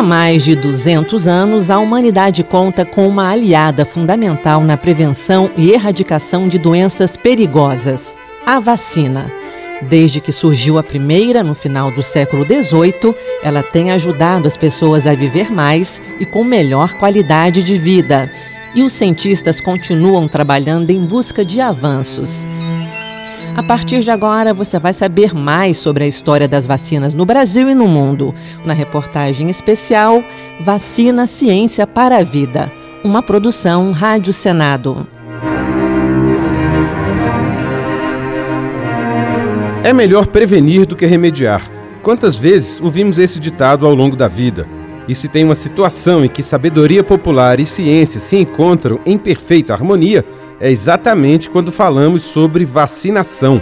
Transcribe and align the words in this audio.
Há 0.00 0.02
mais 0.02 0.44
de 0.44 0.56
200 0.56 1.28
anos, 1.28 1.68
a 1.68 1.78
humanidade 1.78 2.42
conta 2.42 2.86
com 2.86 3.06
uma 3.06 3.28
aliada 3.30 3.84
fundamental 3.84 4.62
na 4.62 4.74
prevenção 4.74 5.50
e 5.58 5.72
erradicação 5.72 6.48
de 6.48 6.58
doenças 6.58 7.18
perigosas: 7.18 8.14
a 8.46 8.58
vacina. 8.58 9.30
Desde 9.82 10.18
que 10.18 10.32
surgiu 10.32 10.78
a 10.78 10.82
primeira 10.82 11.44
no 11.44 11.54
final 11.54 11.90
do 11.90 12.02
século 12.02 12.46
XVIII, 12.46 13.14
ela 13.42 13.62
tem 13.62 13.92
ajudado 13.92 14.46
as 14.46 14.56
pessoas 14.56 15.06
a 15.06 15.14
viver 15.14 15.52
mais 15.52 16.00
e 16.18 16.24
com 16.24 16.42
melhor 16.42 16.94
qualidade 16.94 17.62
de 17.62 17.76
vida. 17.76 18.32
E 18.74 18.82
os 18.82 18.94
cientistas 18.94 19.60
continuam 19.60 20.26
trabalhando 20.26 20.88
em 20.88 21.04
busca 21.04 21.44
de 21.44 21.60
avanços. 21.60 22.42
A 23.56 23.62
partir 23.62 24.00
de 24.00 24.10
agora, 24.10 24.54
você 24.54 24.78
vai 24.78 24.92
saber 24.92 25.34
mais 25.34 25.76
sobre 25.76 26.04
a 26.04 26.06
história 26.06 26.46
das 26.46 26.66
vacinas 26.66 27.12
no 27.12 27.26
Brasil 27.26 27.68
e 27.68 27.74
no 27.74 27.88
mundo, 27.88 28.34
na 28.64 28.72
reportagem 28.72 29.50
especial 29.50 30.22
Vacina 30.60 31.26
Ciência 31.26 31.86
para 31.86 32.18
a 32.18 32.22
Vida, 32.22 32.70
uma 33.02 33.22
produção 33.22 33.92
Rádio 33.92 34.32
Senado. 34.32 35.06
É 39.82 39.92
melhor 39.92 40.26
prevenir 40.26 40.86
do 40.86 40.94
que 40.94 41.06
remediar. 41.06 41.68
Quantas 42.02 42.36
vezes 42.36 42.80
ouvimos 42.80 43.18
esse 43.18 43.40
ditado 43.40 43.84
ao 43.84 43.94
longo 43.94 44.16
da 44.16 44.28
vida? 44.28 44.66
E 45.08 45.14
se 45.14 45.28
tem 45.28 45.44
uma 45.44 45.54
situação 45.54 46.24
em 46.24 46.28
que 46.28 46.42
sabedoria 46.42 47.02
popular 47.02 47.58
e 47.58 47.66
ciência 47.66 48.20
se 48.20 48.36
encontram 48.36 49.00
em 49.04 49.18
perfeita 49.18 49.72
harmonia, 49.72 50.24
é 50.60 50.70
exatamente 50.70 51.48
quando 51.48 51.72
falamos 51.72 52.22
sobre 52.22 52.64
vacinação. 52.64 53.60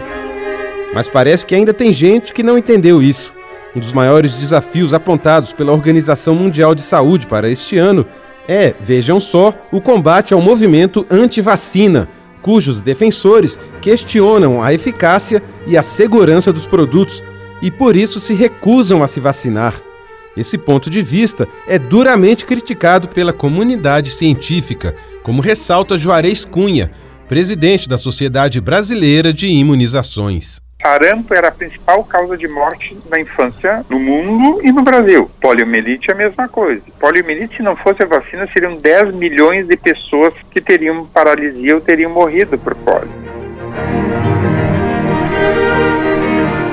Mas 0.93 1.09
parece 1.09 1.47
que 1.47 1.55
ainda 1.55 1.73
tem 1.73 1.93
gente 1.93 2.33
que 2.33 2.43
não 2.43 2.59
entendeu 2.59 3.01
isso. 3.01 3.33
Um 3.77 3.81
dos 3.81 3.93
maiores 3.93 4.35
desafios 4.35 4.93
apontados 4.93 5.53
pela 5.53 5.73
Organização 5.73 6.35
Mundial 6.35 6.75
de 6.75 6.83
Saúde 6.83 7.27
para 7.27 7.49
este 7.49 7.79
ano 7.79 8.05
é, 8.49 8.75
vejam 8.81 9.21
só, 9.21 9.55
o 9.71 9.81
combate 9.81 10.33
ao 10.33 10.41
movimento 10.41 11.07
anti-vacina, 11.11 12.09
cujos 12.41 12.81
defensores 12.81 13.61
questionam 13.81 14.63
a 14.63 14.73
eficácia 14.73 15.43
e 15.67 15.77
a 15.77 15.83
segurança 15.83 16.53
dos 16.53 16.67
produtos 16.67 17.23
e 17.61 17.71
por 17.71 17.95
isso 17.95 18.19
se 18.21 18.33
recusam 18.33 19.03
a 19.03 19.09
se 19.09 19.21
vacinar. 19.21 19.75
Esse 20.37 20.57
ponto 20.57 20.89
de 20.89 21.03
vista 21.03 21.47
é 21.67 21.79
duramente 21.79 22.47
criticado 22.47 23.09
pela 23.09 23.33
comunidade 23.33 24.11
científica, 24.11 24.95
como 25.29 25.43
ressalta 25.43 25.99
Juarez 25.99 26.47
Cunha, 26.47 26.91
presidente 27.29 27.87
da 27.87 27.99
Sociedade 27.99 28.63
Brasileira 28.63 29.31
de 29.31 29.47
Imunizações. 29.47 30.59
Sarampo 30.81 31.35
era 31.35 31.49
a 31.49 31.53
principal 31.53 32.03
causa 32.03 32.35
de 32.35 32.49
morte 32.49 32.97
na 33.11 33.21
infância 33.21 33.85
no 33.91 33.99
mundo 34.01 34.59
e 34.65 34.73
no 34.73 34.83
Brasil. 34.83 35.31
Poliomielite 35.39 36.11
é 36.11 36.15
a 36.15 36.17
mesma 36.17 36.49
coisa. 36.49 36.81
Poliomielite, 36.99 37.59
se 37.59 37.63
não 37.63 37.77
fosse 37.77 38.03
a 38.03 38.07
vacina, 38.07 38.49
seriam 38.55 38.73
10 38.73 39.17
milhões 39.17 39.69
de 39.69 39.77
pessoas 39.77 40.33
que 40.51 40.63
teriam 40.63 41.05
paralisia 41.05 41.75
ou 41.75 41.81
teriam 41.83 42.11
morrido 42.11 42.57
por 42.57 42.75
polio. 42.77 43.13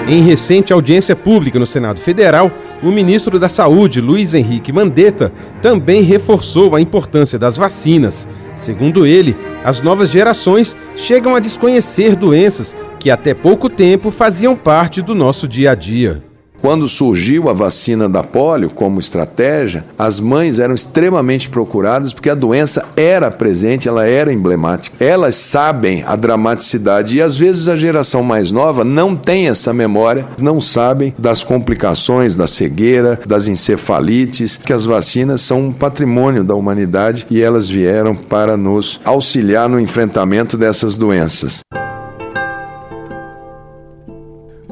Em 0.07 0.21
recente 0.21 0.71
audiência 0.71 1.15
pública 1.15 1.57
no 1.57 1.65
Senado 1.65 1.99
Federal, 1.99 2.51
o 2.83 2.91
ministro 2.91 3.39
da 3.39 3.49
Saúde, 3.49 3.99
Luiz 3.99 4.35
Henrique 4.35 4.71
Mandetta, 4.71 5.31
também 5.63 6.03
reforçou 6.03 6.75
a 6.75 6.79
importância 6.79 7.39
das 7.39 7.57
vacinas. 7.57 8.27
Segundo 8.55 9.05
ele, 9.05 9.35
as 9.63 9.81
novas 9.81 10.09
gerações 10.09 10.75
chegam 10.95 11.35
a 11.35 11.39
desconhecer 11.39 12.15
doenças 12.15 12.75
que 12.99 13.11
até 13.11 13.33
pouco 13.33 13.69
tempo 13.69 14.11
faziam 14.11 14.55
parte 14.55 15.01
do 15.01 15.13
nosso 15.13 15.47
dia 15.47 15.71
a 15.71 15.75
dia. 15.75 16.23
Quando 16.65 16.87
surgiu 16.87 17.47
a 17.47 17.53
vacina 17.53 18.09
da 18.09 18.23
polio 18.23 18.71
como 18.71 18.99
estratégia, 18.99 19.85
as 19.99 20.19
mães 20.19 20.57
eram 20.57 20.73
extremamente 20.73 21.47
procuradas 21.47 22.11
porque 22.11 22.27
a 22.27 22.33
doença 22.33 22.85
era 22.97 23.29
presente, 23.29 23.87
ela 23.87 24.07
era 24.07 24.33
emblemática. 24.33 24.97
Elas 24.99 25.35
sabem 25.35 26.03
a 26.07 26.15
dramaticidade 26.15 27.17
e 27.17 27.21
às 27.21 27.37
vezes 27.37 27.67
a 27.67 27.75
geração 27.75 28.23
mais 28.23 28.51
nova 28.51 28.83
não 28.83 29.15
tem 29.15 29.47
essa 29.47 29.71
memória, 29.71 30.25
não 30.41 30.59
sabem 30.59 31.13
das 31.19 31.43
complicações 31.43 32.35
da 32.35 32.47
cegueira, 32.47 33.19
das 33.27 33.47
encefalites, 33.47 34.57
que 34.57 34.73
as 34.73 34.85
vacinas 34.85 35.41
são 35.41 35.67
um 35.67 35.71
patrimônio 35.71 36.43
da 36.43 36.55
humanidade 36.55 37.27
e 37.29 37.43
elas 37.43 37.69
vieram 37.69 38.15
para 38.15 38.57
nos 38.57 38.99
auxiliar 39.05 39.69
no 39.69 39.79
enfrentamento 39.79 40.57
dessas 40.57 40.97
doenças. 40.97 41.59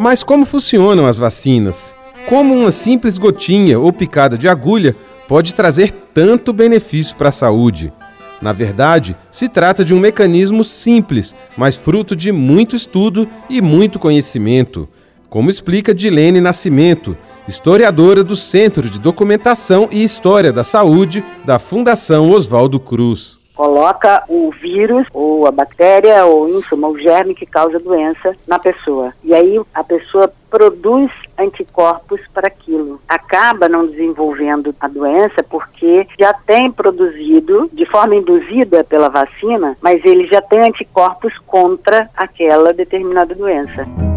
Mas 0.04 0.22
como 0.22 0.46
funcionam 0.46 1.08
as 1.08 1.18
vacinas? 1.18 1.96
Como 2.28 2.54
uma 2.54 2.72
simples 2.72 3.18
gotinha 3.18 3.80
ou 3.80 3.94
picada 3.94 4.38
de 4.38 4.50
agulha 4.50 4.98
pode 5.30 5.56
trazer 5.56 5.94
tanto 6.14 6.52
benefício 6.52 7.16
para 7.16 7.30
a 7.30 7.32
saúde? 7.32 7.94
Na 8.42 8.52
verdade, 8.52 9.16
se 9.32 9.48
trata 9.48 9.86
de 9.86 9.94
um 9.94 10.02
mecanismo 10.02 10.62
simples, 10.62 11.34
mas 11.56 11.78
fruto 11.78 12.18
de 12.18 12.34
muito 12.34 12.76
estudo 12.76 13.30
e 13.50 13.62
muito 13.62 13.98
conhecimento, 13.98 14.90
como 15.30 15.50
explica 15.50 15.96
Dilene 15.96 16.42
Nascimento, 16.42 17.18
historiadora 17.48 18.26
do 18.26 18.36
Centro 18.36 18.90
de 18.90 19.00
Documentação 19.00 19.88
e 19.90 20.04
História 20.04 20.52
da 20.52 20.66
Saúde 20.66 21.24
da 21.46 21.58
Fundação 21.58 22.30
Oswaldo 22.30 22.78
Cruz 22.78 23.42
coloca 23.56 24.24
o 24.28 24.52
vírus 24.52 25.08
ou 25.14 25.48
a 25.48 25.52
bactéria 25.52 26.26
ou 26.26 26.48
em 26.50 26.62
suma 26.64 26.88
o 26.88 26.98
germe 26.98 27.36
que 27.36 27.46
causa 27.46 27.80
doença 27.80 28.36
na 28.48 28.60
pessoa. 28.60 29.14
E 29.24 29.34
aí 29.34 29.60
a 29.74 29.84
pessoa 29.84 30.32
produz 30.50 31.12
anticorpos 31.38 32.22
para 32.34 32.48
aquilo. 32.48 33.02
Acaba 33.08 33.68
não 33.68 33.88
desenvolvendo 33.88 34.76
a 34.80 34.88
doença 34.88 35.44
porque 35.50 36.08
já 36.20 36.34
tem 36.34 36.72
produzido 36.72 37.70
de 37.74 37.86
forma 37.88 38.16
induzida 38.16 38.84
pela 38.84 39.10
vacina, 39.10 39.76
mas 39.82 40.04
ele 40.06 40.28
já 40.28 40.42
tem 40.42 40.60
anticorpos 40.60 41.34
contra 41.48 42.10
aquela 42.16 42.72
determinada 42.72 43.34
doença. 43.34 44.13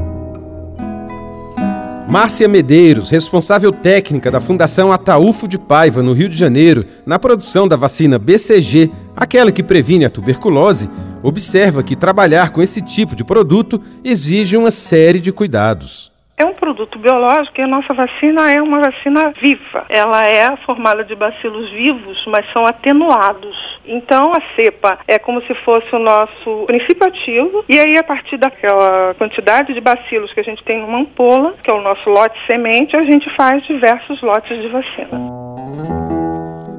Márcia 2.08 2.46
Medeiros, 2.46 3.10
responsável 3.10 3.72
técnica 3.72 4.30
da 4.30 4.40
Fundação 4.40 4.92
Ataúfo 4.92 5.48
de 5.48 5.58
Paiva, 5.58 6.04
no 6.04 6.12
Rio 6.12 6.28
de 6.28 6.36
Janeiro, 6.36 6.86
na 7.04 7.18
produção 7.18 7.66
da 7.66 7.74
vacina 7.74 8.16
BCG, 8.16 8.92
aquela 9.16 9.50
que 9.50 9.60
previne 9.60 10.04
a 10.04 10.10
tuberculose, 10.10 10.88
observa 11.20 11.82
que 11.82 11.96
trabalhar 11.96 12.50
com 12.50 12.62
esse 12.62 12.80
tipo 12.80 13.16
de 13.16 13.24
produto 13.24 13.82
exige 14.04 14.56
uma 14.56 14.70
série 14.70 15.20
de 15.20 15.32
cuidados. 15.32 16.15
É 16.38 16.44
um 16.44 16.52
produto 16.52 16.98
biológico 16.98 17.58
e 17.58 17.62
a 17.62 17.66
nossa 17.66 17.94
vacina 17.94 18.52
é 18.52 18.60
uma 18.60 18.80
vacina 18.80 19.32
viva. 19.40 19.86
Ela 19.88 20.20
é 20.26 20.54
formada 20.66 21.02
de 21.02 21.14
bacilos 21.14 21.70
vivos, 21.70 22.22
mas 22.26 22.44
são 22.52 22.66
atenuados. 22.66 23.56
Então 23.86 24.32
a 24.34 24.54
cepa 24.54 24.98
é 25.08 25.18
como 25.18 25.40
se 25.46 25.54
fosse 25.54 25.96
o 25.96 25.98
nosso 25.98 26.64
princípio 26.66 27.06
ativo 27.06 27.64
e 27.66 27.78
aí 27.78 27.96
a 27.98 28.04
partir 28.04 28.36
daquela 28.36 29.14
quantidade 29.14 29.72
de 29.72 29.80
bacilos 29.80 30.30
que 30.34 30.40
a 30.40 30.44
gente 30.44 30.62
tem 30.62 30.78
numa 30.78 30.98
ampola, 30.98 31.54
que 31.62 31.70
é 31.70 31.72
o 31.72 31.80
nosso 31.80 32.10
lote 32.10 32.38
semente, 32.46 32.94
a 32.94 33.02
gente 33.02 33.30
faz 33.34 33.64
diversos 33.64 34.20
lotes 34.20 34.60
de 34.60 34.68
vacina. 34.68 35.18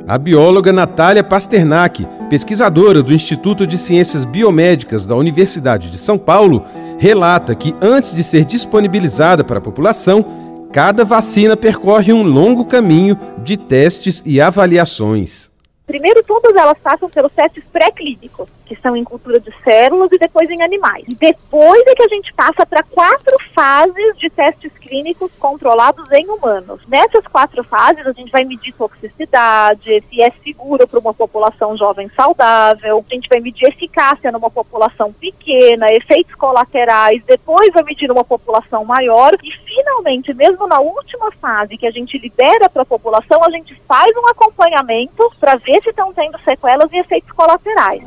A 0.07 0.17
bióloga 0.17 0.71
Natália 0.71 1.21
Pasternak, 1.21 2.07
pesquisadora 2.29 3.03
do 3.03 3.13
Instituto 3.13 3.67
de 3.67 3.77
Ciências 3.77 4.25
Biomédicas 4.25 5.05
da 5.05 5.17
Universidade 5.17 5.91
de 5.91 5.97
São 5.97 6.17
Paulo, 6.17 6.63
relata 6.97 7.53
que 7.53 7.75
antes 7.81 8.15
de 8.15 8.23
ser 8.23 8.45
disponibilizada 8.45 9.43
para 9.43 9.57
a 9.57 9.61
população, 9.61 10.25
cada 10.71 11.03
vacina 11.03 11.57
percorre 11.57 12.13
um 12.13 12.23
longo 12.23 12.63
caminho 12.63 13.19
de 13.43 13.57
testes 13.57 14.23
e 14.25 14.39
avaliações. 14.39 15.51
Primeiro, 15.85 16.23
todas 16.25 16.55
elas 16.55 16.77
passam 16.81 17.09
pelos 17.09 17.33
testes 17.33 17.65
pré-clínicos, 17.73 18.47
que 18.67 18.75
são 18.81 18.95
em 18.95 19.03
cultura 19.03 19.39
de 19.39 19.53
células 19.63 20.09
e 20.11 20.17
depois 20.17 20.49
em 20.49 20.61
animais. 20.61 21.05
Depois 21.19 21.81
é 21.87 21.95
que 21.95 22.03
a 22.03 22.07
gente 22.07 22.33
passa 22.33 22.65
para 22.65 22.83
quatro 22.83 23.35
fases 23.53 24.17
de 24.17 24.29
testes 24.29 24.71
clínicos 24.73 25.31
controlados 25.39 26.09
em 26.11 26.29
humanos. 26.29 26.81
Nessas 26.87 27.25
quatro 27.27 27.63
fases, 27.63 28.05
a 28.05 28.11
gente 28.11 28.31
vai 28.31 28.43
medir 28.43 28.73
toxicidade, 28.73 30.03
se 30.09 30.21
é 30.21 30.31
seguro 30.43 30.87
para 30.87 30.99
uma 30.99 31.13
população 31.13 31.77
jovem 31.77 32.09
saudável, 32.15 33.03
a 33.09 33.13
gente 33.13 33.29
vai 33.29 33.39
medir 33.39 33.67
eficácia 33.67 34.31
numa 34.31 34.49
população 34.49 35.13
pequena, 35.13 35.87
efeitos 35.91 36.35
colaterais, 36.35 37.21
depois 37.25 37.69
vai 37.73 37.83
medir 37.83 38.07
numa 38.07 38.23
população 38.23 38.83
maior 38.83 39.31
e, 39.43 39.51
finalmente, 39.65 40.33
mesmo 40.33 40.67
na 40.67 40.79
última 40.79 41.31
fase 41.33 41.77
que 41.77 41.87
a 41.87 41.91
gente 41.91 42.17
libera 42.17 42.69
para 42.69 42.81
a 42.81 42.85
população, 42.85 43.43
a 43.43 43.51
gente 43.51 43.73
faz 43.87 44.11
um 44.15 44.27
acompanhamento 44.27 45.31
para 45.39 45.55
ver 45.55 45.77
se 45.81 45.89
estão 45.89 46.13
tendo 46.13 46.37
sequelas 46.41 46.91
e 46.91 46.97
efeitos 46.97 47.31
colaterais. 47.31 48.03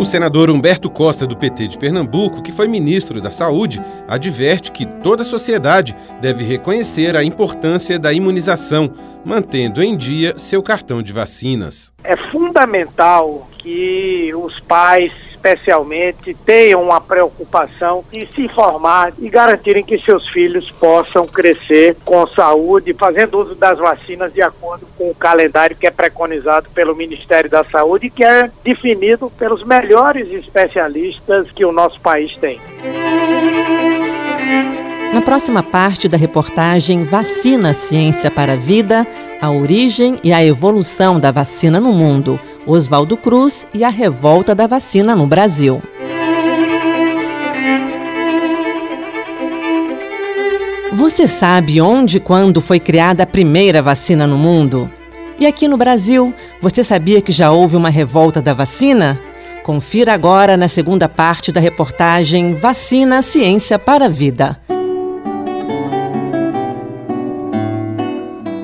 O 0.00 0.04
senador 0.06 0.50
Humberto 0.50 0.88
Costa, 0.88 1.26
do 1.26 1.36
PT 1.36 1.66
de 1.66 1.76
Pernambuco, 1.76 2.42
que 2.42 2.50
foi 2.50 2.66
ministro 2.66 3.20
da 3.20 3.30
Saúde, 3.30 3.82
adverte 4.08 4.72
que 4.72 4.86
toda 4.86 5.20
a 5.20 5.26
sociedade 5.26 5.94
deve 6.22 6.42
reconhecer 6.42 7.14
a 7.14 7.22
importância 7.22 7.98
da 7.98 8.10
imunização, 8.10 8.94
mantendo 9.22 9.82
em 9.82 9.94
dia 9.94 10.38
seu 10.38 10.62
cartão 10.62 11.02
de 11.02 11.12
vacinas. 11.12 11.92
É 12.02 12.16
fundamental 12.30 13.46
que 13.58 14.32
os 14.34 14.58
pais 14.60 15.12
especialmente, 15.40 16.36
tenham 16.44 16.82
uma 16.82 17.00
preocupação 17.00 18.04
em 18.12 18.26
se 18.26 18.42
informar 18.42 19.12
e 19.18 19.28
garantirem 19.30 19.82
que 19.82 19.98
seus 19.98 20.28
filhos 20.28 20.70
possam 20.70 21.24
crescer 21.24 21.96
com 22.04 22.26
saúde, 22.26 22.94
fazendo 22.94 23.38
uso 23.40 23.54
das 23.54 23.78
vacinas 23.78 24.32
de 24.32 24.42
acordo 24.42 24.86
com 24.98 25.10
o 25.10 25.14
calendário 25.14 25.76
que 25.76 25.86
é 25.86 25.90
preconizado 25.90 26.68
pelo 26.70 26.94
Ministério 26.94 27.48
da 27.48 27.64
Saúde 27.64 28.06
e 28.06 28.10
que 28.10 28.24
é 28.24 28.50
definido 28.62 29.30
pelos 29.38 29.64
melhores 29.64 30.30
especialistas 30.30 31.50
que 31.52 31.64
o 31.64 31.72
nosso 31.72 31.98
país 32.00 32.36
tem. 32.36 32.60
Na 35.12 35.22
próxima 35.22 35.62
parte 35.62 36.08
da 36.08 36.16
reportagem 36.16 37.04
Vacina 37.04 37.72
Ciência 37.72 38.30
para 38.30 38.52
a 38.52 38.56
Vida, 38.56 39.06
a 39.40 39.50
origem 39.50 40.20
e 40.22 40.32
a 40.32 40.44
evolução 40.44 41.18
da 41.18 41.32
vacina 41.32 41.80
no 41.80 41.92
mundo, 41.92 42.38
Oswaldo 42.70 43.16
Cruz 43.16 43.66
e 43.74 43.82
a 43.82 43.88
revolta 43.88 44.54
da 44.54 44.64
vacina 44.68 45.16
no 45.16 45.26
Brasil. 45.26 45.82
Você 50.92 51.26
sabe 51.26 51.80
onde 51.80 52.18
e 52.18 52.20
quando 52.20 52.60
foi 52.60 52.78
criada 52.78 53.24
a 53.24 53.26
primeira 53.26 53.82
vacina 53.82 54.24
no 54.24 54.38
mundo? 54.38 54.88
E 55.36 55.46
aqui 55.46 55.66
no 55.66 55.76
Brasil, 55.76 56.32
você 56.60 56.84
sabia 56.84 57.20
que 57.20 57.32
já 57.32 57.50
houve 57.50 57.74
uma 57.74 57.88
revolta 57.88 58.40
da 58.40 58.52
vacina? 58.52 59.18
Confira 59.64 60.14
agora 60.14 60.56
na 60.56 60.68
segunda 60.68 61.08
parte 61.08 61.50
da 61.50 61.58
reportagem 61.58 62.54
Vacina 62.54 63.20
Ciência 63.20 63.80
para 63.80 64.04
a 64.04 64.08
Vida. 64.08 64.60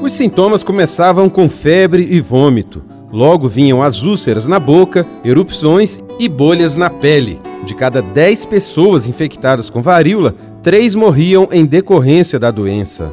Os 0.00 0.12
sintomas 0.12 0.62
começavam 0.62 1.28
com 1.28 1.48
febre 1.48 2.06
e 2.08 2.20
vômito. 2.20 2.85
Logo 3.12 3.48
vinham 3.48 3.82
as 3.82 4.02
úlceras 4.02 4.46
na 4.46 4.58
boca, 4.58 5.06
erupções 5.24 6.00
e 6.18 6.28
bolhas 6.28 6.76
na 6.76 6.90
pele. 6.90 7.40
De 7.64 7.74
cada 7.74 8.02
10 8.02 8.46
pessoas 8.46 9.06
infectadas 9.06 9.70
com 9.70 9.80
varíola, 9.80 10.34
3 10.62 10.94
morriam 10.94 11.48
em 11.52 11.64
decorrência 11.64 12.38
da 12.38 12.50
doença. 12.50 13.12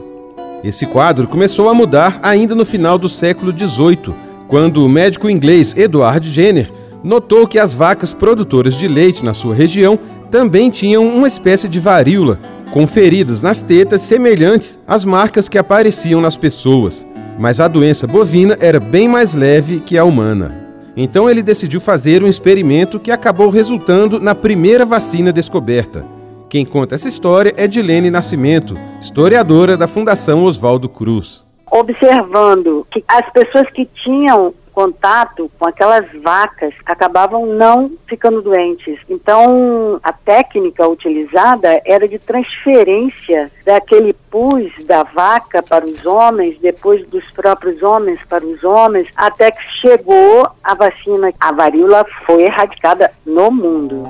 Esse 0.63 0.85
quadro 0.85 1.27
começou 1.27 1.69
a 1.69 1.73
mudar 1.73 2.19
ainda 2.23 2.55
no 2.55 2.65
final 2.65 2.97
do 2.97 3.09
século 3.09 3.51
XVIII, 3.55 4.15
quando 4.47 4.83
o 4.83 4.89
médico 4.89 5.29
inglês 5.29 5.75
Edward 5.75 6.29
Jenner 6.29 6.71
notou 7.03 7.45
que 7.45 7.59
as 7.59 7.73
vacas 7.73 8.13
produtoras 8.13 8.75
de 8.75 8.87
leite 8.87 9.25
na 9.25 9.33
sua 9.33 9.53
região 9.53 9.99
também 10.31 10.69
tinham 10.69 11.07
uma 11.07 11.27
espécie 11.27 11.67
de 11.67 11.79
varíola, 11.79 12.39
com 12.71 12.87
feridas 12.87 13.41
nas 13.41 13.61
tetas 13.61 14.01
semelhantes 14.01 14.79
às 14.87 15.05
marcas 15.05 15.47
que 15.47 15.57
apareciam 15.57 16.21
nas 16.21 16.37
pessoas. 16.37 17.05
Mas 17.37 17.59
a 17.59 17.67
doença 17.67 18.05
bovina 18.05 18.57
era 18.59 18.79
bem 18.79 19.07
mais 19.07 19.33
leve 19.33 19.79
que 19.79 19.97
a 19.97 20.03
humana. 20.03 20.63
Então 20.95 21.29
ele 21.29 21.41
decidiu 21.41 21.81
fazer 21.81 22.23
um 22.23 22.27
experimento 22.27 22.99
que 22.99 23.11
acabou 23.11 23.49
resultando 23.49 24.19
na 24.19 24.35
primeira 24.35 24.85
vacina 24.85 25.33
descoberta. 25.33 26.05
Quem 26.47 26.63
conta 26.63 26.93
essa 26.93 27.07
história 27.07 27.51
é 27.57 27.67
Dilene 27.67 28.11
Nascimento, 28.11 28.77
historiadora 29.01 29.75
da 29.75 29.87
Fundação 29.87 30.43
Oswaldo 30.43 30.87
Cruz. 30.87 31.43
Observando 31.71 32.85
que 32.91 33.03
as 33.07 33.27
pessoas 33.31 33.67
que 33.71 33.89
tinham 34.03 34.53
contato 34.73 35.49
com 35.57 35.65
aquelas 35.65 36.05
vacas 36.21 36.73
acabavam 36.85 37.45
não 37.45 37.91
ficando 38.07 38.41
doentes. 38.41 38.99
Então, 39.09 39.99
a 40.03 40.11
técnica 40.11 40.87
utilizada 40.87 41.81
era 41.85 42.07
de 42.07 42.19
transferência 42.19 43.51
daquele 43.63 44.13
pus 44.13 44.71
da 44.85 45.03
vaca 45.03 45.61
para 45.61 45.85
os 45.85 46.05
homens, 46.05 46.57
depois 46.59 47.05
dos 47.07 47.23
próprios 47.31 47.81
homens 47.83 48.19
para 48.27 48.45
os 48.45 48.63
homens, 48.63 49.07
até 49.15 49.51
que 49.51 49.63
chegou 49.75 50.49
a 50.63 50.75
vacina. 50.75 51.31
A 51.39 51.51
varíola 51.51 52.03
foi 52.25 52.43
erradicada 52.43 53.11
no 53.25 53.51
mundo. 53.51 54.03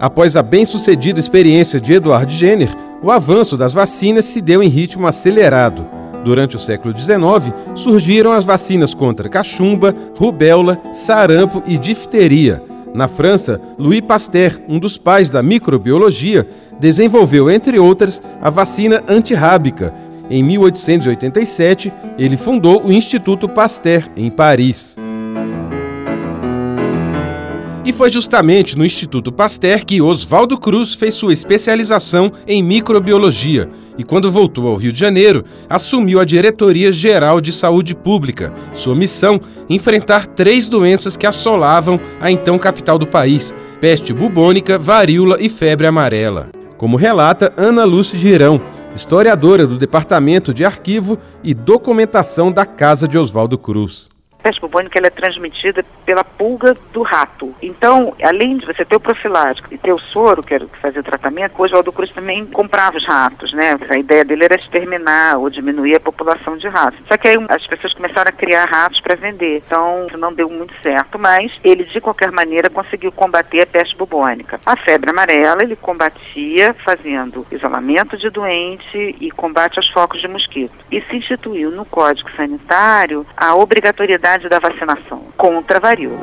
Após 0.00 0.34
a 0.34 0.42
bem-sucedida 0.42 1.20
experiência 1.20 1.78
de 1.78 1.92
Edward 1.92 2.34
Jenner, 2.34 2.74
o 3.02 3.10
avanço 3.10 3.54
das 3.56 3.74
vacinas 3.74 4.24
se 4.24 4.40
deu 4.40 4.62
em 4.62 4.68
ritmo 4.68 5.06
acelerado. 5.06 5.99
Durante 6.24 6.56
o 6.56 6.58
século 6.58 6.96
XIX, 6.96 7.52
surgiram 7.74 8.32
as 8.32 8.44
vacinas 8.44 8.92
contra 8.92 9.28
cachumba, 9.28 9.94
rubéola, 10.16 10.78
sarampo 10.92 11.62
e 11.66 11.78
difteria. 11.78 12.62
Na 12.92 13.08
França, 13.08 13.60
Louis 13.78 14.00
Pasteur, 14.00 14.60
um 14.68 14.78
dos 14.78 14.98
pais 14.98 15.30
da 15.30 15.42
microbiologia, 15.42 16.46
desenvolveu, 16.78 17.50
entre 17.50 17.78
outras, 17.78 18.20
a 18.42 18.50
vacina 18.50 19.02
antirrábica. 19.08 19.94
Em 20.28 20.42
1887, 20.42 21.92
ele 22.18 22.36
fundou 22.36 22.84
o 22.84 22.92
Instituto 22.92 23.48
Pasteur, 23.48 24.08
em 24.16 24.30
Paris. 24.30 24.96
E 27.82 27.94
foi 27.94 28.10
justamente 28.10 28.76
no 28.76 28.84
Instituto 28.84 29.32
Pasteur 29.32 29.84
que 29.86 30.02
Oswaldo 30.02 30.58
Cruz 30.58 30.94
fez 30.94 31.14
sua 31.14 31.32
especialização 31.32 32.30
em 32.46 32.62
microbiologia 32.62 33.70
e, 33.96 34.04
quando 34.04 34.30
voltou 34.30 34.68
ao 34.68 34.76
Rio 34.76 34.92
de 34.92 34.98
Janeiro, 34.98 35.44
assumiu 35.68 36.20
a 36.20 36.24
Diretoria 36.26 36.92
Geral 36.92 37.40
de 37.40 37.52
Saúde 37.52 37.94
Pública. 37.94 38.52
Sua 38.74 38.94
missão: 38.94 39.40
enfrentar 39.68 40.26
três 40.26 40.68
doenças 40.68 41.16
que 41.16 41.26
assolavam 41.26 41.98
a 42.20 42.30
então 42.30 42.58
capital 42.58 42.98
do 42.98 43.06
país: 43.06 43.54
peste 43.80 44.12
bubônica, 44.12 44.78
varíola 44.78 45.38
e 45.40 45.48
febre 45.48 45.86
amarela. 45.86 46.50
Como 46.76 46.98
relata 46.98 47.50
Ana 47.56 47.84
Lúcia 47.84 48.18
Girão, 48.18 48.60
historiadora 48.94 49.66
do 49.66 49.78
Departamento 49.78 50.52
de 50.52 50.66
Arquivo 50.66 51.18
e 51.42 51.54
Documentação 51.54 52.52
da 52.52 52.66
Casa 52.66 53.08
de 53.08 53.16
Oswaldo 53.16 53.56
Cruz 53.56 54.10
peste 54.40 54.60
bubônica 54.60 54.98
ela 54.98 55.06
é 55.06 55.10
transmitida 55.10 55.84
pela 56.04 56.24
pulga 56.24 56.74
do 56.92 57.02
rato. 57.02 57.54
Então, 57.62 58.14
além 58.22 58.58
de 58.58 58.66
você 58.66 58.84
ter 58.84 58.96
o 58.96 59.00
profilático 59.00 59.72
e 59.72 59.78
ter 59.78 59.92
o 59.92 59.98
soro, 59.98 60.42
que 60.42 60.54
era 60.54 60.66
que 60.66 60.78
fazia 60.78 61.00
o 61.00 61.04
tratamento, 61.04 61.54
o 61.58 61.62
Oswaldo 61.64 61.92
Cruz 61.92 62.10
também 62.12 62.46
comprava 62.46 62.96
os 62.96 63.06
ratos, 63.06 63.52
né? 63.52 63.74
A 63.88 63.98
ideia 63.98 64.24
dele 64.24 64.44
era 64.44 64.60
exterminar 64.60 65.38
ou 65.38 65.50
diminuir 65.50 65.96
a 65.96 66.00
população 66.00 66.56
de 66.56 66.68
ratos. 66.68 67.00
Só 67.06 67.16
que 67.16 67.28
aí 67.28 67.36
as 67.48 67.66
pessoas 67.66 67.92
começaram 67.94 68.28
a 68.28 68.32
criar 68.32 68.64
ratos 68.64 69.00
para 69.00 69.16
vender. 69.16 69.62
Então, 69.66 70.06
não 70.18 70.32
deu 70.32 70.48
muito 70.48 70.74
certo, 70.82 71.18
mas 71.18 71.52
ele, 71.62 71.84
de 71.84 72.00
qualquer 72.00 72.30
maneira, 72.30 72.70
conseguiu 72.70 73.12
combater 73.12 73.62
a 73.62 73.66
peste 73.66 73.96
bubônica. 73.96 74.60
A 74.64 74.76
febre 74.76 75.10
amarela, 75.10 75.62
ele 75.62 75.76
combatia 75.76 76.74
fazendo 76.84 77.46
isolamento 77.50 78.16
de 78.16 78.30
doente 78.30 79.16
e 79.20 79.30
combate 79.30 79.78
aos 79.78 79.90
focos 79.90 80.20
de 80.20 80.28
mosquito. 80.28 80.72
E 80.90 81.00
se 81.02 81.16
instituiu 81.16 81.70
no 81.70 81.84
Código 81.84 82.30
Sanitário 82.36 83.26
a 83.36 83.54
obrigatoriedade 83.54 84.29
da 84.38 84.60
vacinação 84.60 85.22
contra 85.36 85.78
a 85.78 85.80
varíola. 85.80 86.20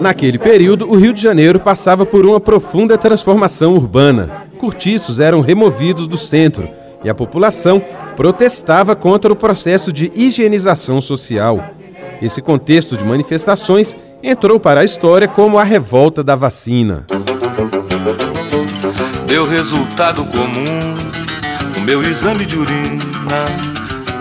Naquele 0.00 0.38
período, 0.38 0.90
o 0.90 0.96
Rio 0.96 1.12
de 1.12 1.22
Janeiro 1.22 1.60
passava 1.60 2.04
por 2.04 2.26
uma 2.26 2.40
profunda 2.40 2.98
transformação 2.98 3.74
urbana. 3.74 4.46
Cortiços 4.58 5.20
eram 5.20 5.40
removidos 5.40 6.08
do 6.08 6.18
centro 6.18 6.68
e 7.04 7.08
a 7.08 7.14
população 7.14 7.80
protestava 8.16 8.96
contra 8.96 9.32
o 9.32 9.36
processo 9.36 9.92
de 9.92 10.10
higienização 10.14 11.00
social. 11.00 11.64
Esse 12.20 12.42
contexto 12.42 12.96
de 12.96 13.04
manifestações 13.04 13.96
entrou 14.22 14.58
para 14.58 14.80
a 14.80 14.84
história 14.84 15.28
como 15.28 15.58
a 15.58 15.64
revolta 15.64 16.22
da 16.22 16.34
vacina. 16.34 17.06
Deu 19.26 19.48
resultado 19.48 20.26
comum 20.26 20.98
o 21.78 21.80
meu 21.82 22.02
exame 22.02 22.44
de 22.44 22.58
urina 22.58 23.69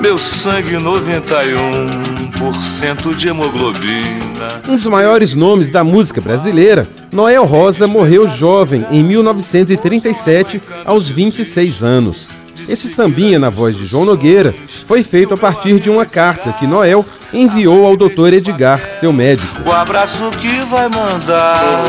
meu 0.01 0.17
sangue 0.17 0.77
91% 0.77 3.15
de 3.15 3.27
hemoglobina. 3.27 4.63
Um 4.67 4.75
dos 4.75 4.87
maiores 4.87 5.35
nomes 5.35 5.69
da 5.69 5.83
música 5.83 6.19
brasileira, 6.21 6.87
Noel 7.11 7.45
Rosa 7.45 7.87
morreu 7.87 8.27
jovem 8.27 8.85
em 8.91 9.03
1937, 9.03 10.61
aos 10.85 11.09
26 11.09 11.83
anos. 11.83 12.29
Esse 12.67 12.87
sambinha 12.87 13.39
na 13.39 13.49
voz 13.49 13.75
de 13.75 13.85
João 13.85 14.05
Nogueira 14.05 14.53
foi 14.85 15.03
feito 15.03 15.33
a 15.33 15.37
partir 15.37 15.79
de 15.79 15.89
uma 15.89 16.05
carta 16.05 16.53
que 16.53 16.67
Noel 16.67 17.05
enviou 17.33 17.85
ao 17.85 17.97
Dr. 17.97 18.33
Edgar, 18.33 18.89
seu 18.89 19.11
médico. 19.11 19.67
O 19.67 19.71
abraço 19.71 20.29
que 20.39 20.61
vai 20.65 20.87
mandar 20.87 21.83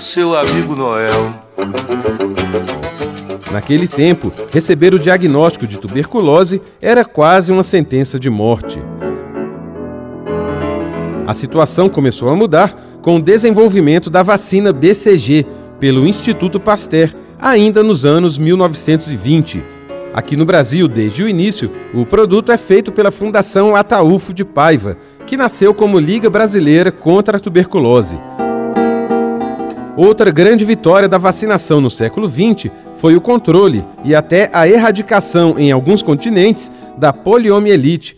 seu 0.00 0.36
amigo 0.36 0.76
Noel. 0.76 1.34
Naquele 3.54 3.86
tempo, 3.86 4.32
receber 4.50 4.92
o 4.94 4.98
diagnóstico 4.98 5.64
de 5.64 5.78
tuberculose 5.78 6.60
era 6.82 7.04
quase 7.04 7.52
uma 7.52 7.62
sentença 7.62 8.18
de 8.18 8.28
morte. 8.28 8.80
A 11.24 11.32
situação 11.32 11.88
começou 11.88 12.28
a 12.30 12.34
mudar 12.34 12.76
com 13.00 13.14
o 13.14 13.22
desenvolvimento 13.22 14.10
da 14.10 14.24
vacina 14.24 14.72
BCG 14.72 15.46
pelo 15.78 16.04
Instituto 16.04 16.58
Pasteur, 16.58 17.14
ainda 17.40 17.80
nos 17.84 18.04
anos 18.04 18.38
1920. 18.38 19.62
Aqui 20.12 20.36
no 20.36 20.44
Brasil, 20.44 20.88
desde 20.88 21.22
o 21.22 21.28
início, 21.28 21.70
o 21.94 22.04
produto 22.04 22.50
é 22.50 22.58
feito 22.58 22.90
pela 22.90 23.12
Fundação 23.12 23.76
Ataúfo 23.76 24.34
de 24.34 24.44
Paiva, 24.44 24.98
que 25.28 25.36
nasceu 25.36 25.72
como 25.72 26.00
Liga 26.00 26.28
Brasileira 26.28 26.90
contra 26.90 27.36
a 27.36 27.40
Tuberculose. 27.40 28.18
Outra 29.96 30.32
grande 30.32 30.64
vitória 30.64 31.08
da 31.08 31.18
vacinação 31.18 31.80
no 31.80 31.88
século 31.88 32.28
XX 32.28 32.68
foi 32.94 33.14
o 33.14 33.20
controle 33.20 33.84
e 34.04 34.12
até 34.12 34.50
a 34.52 34.66
erradicação 34.68 35.54
em 35.56 35.70
alguns 35.70 36.02
continentes 36.02 36.68
da 36.98 37.12
poliomielite. 37.12 38.16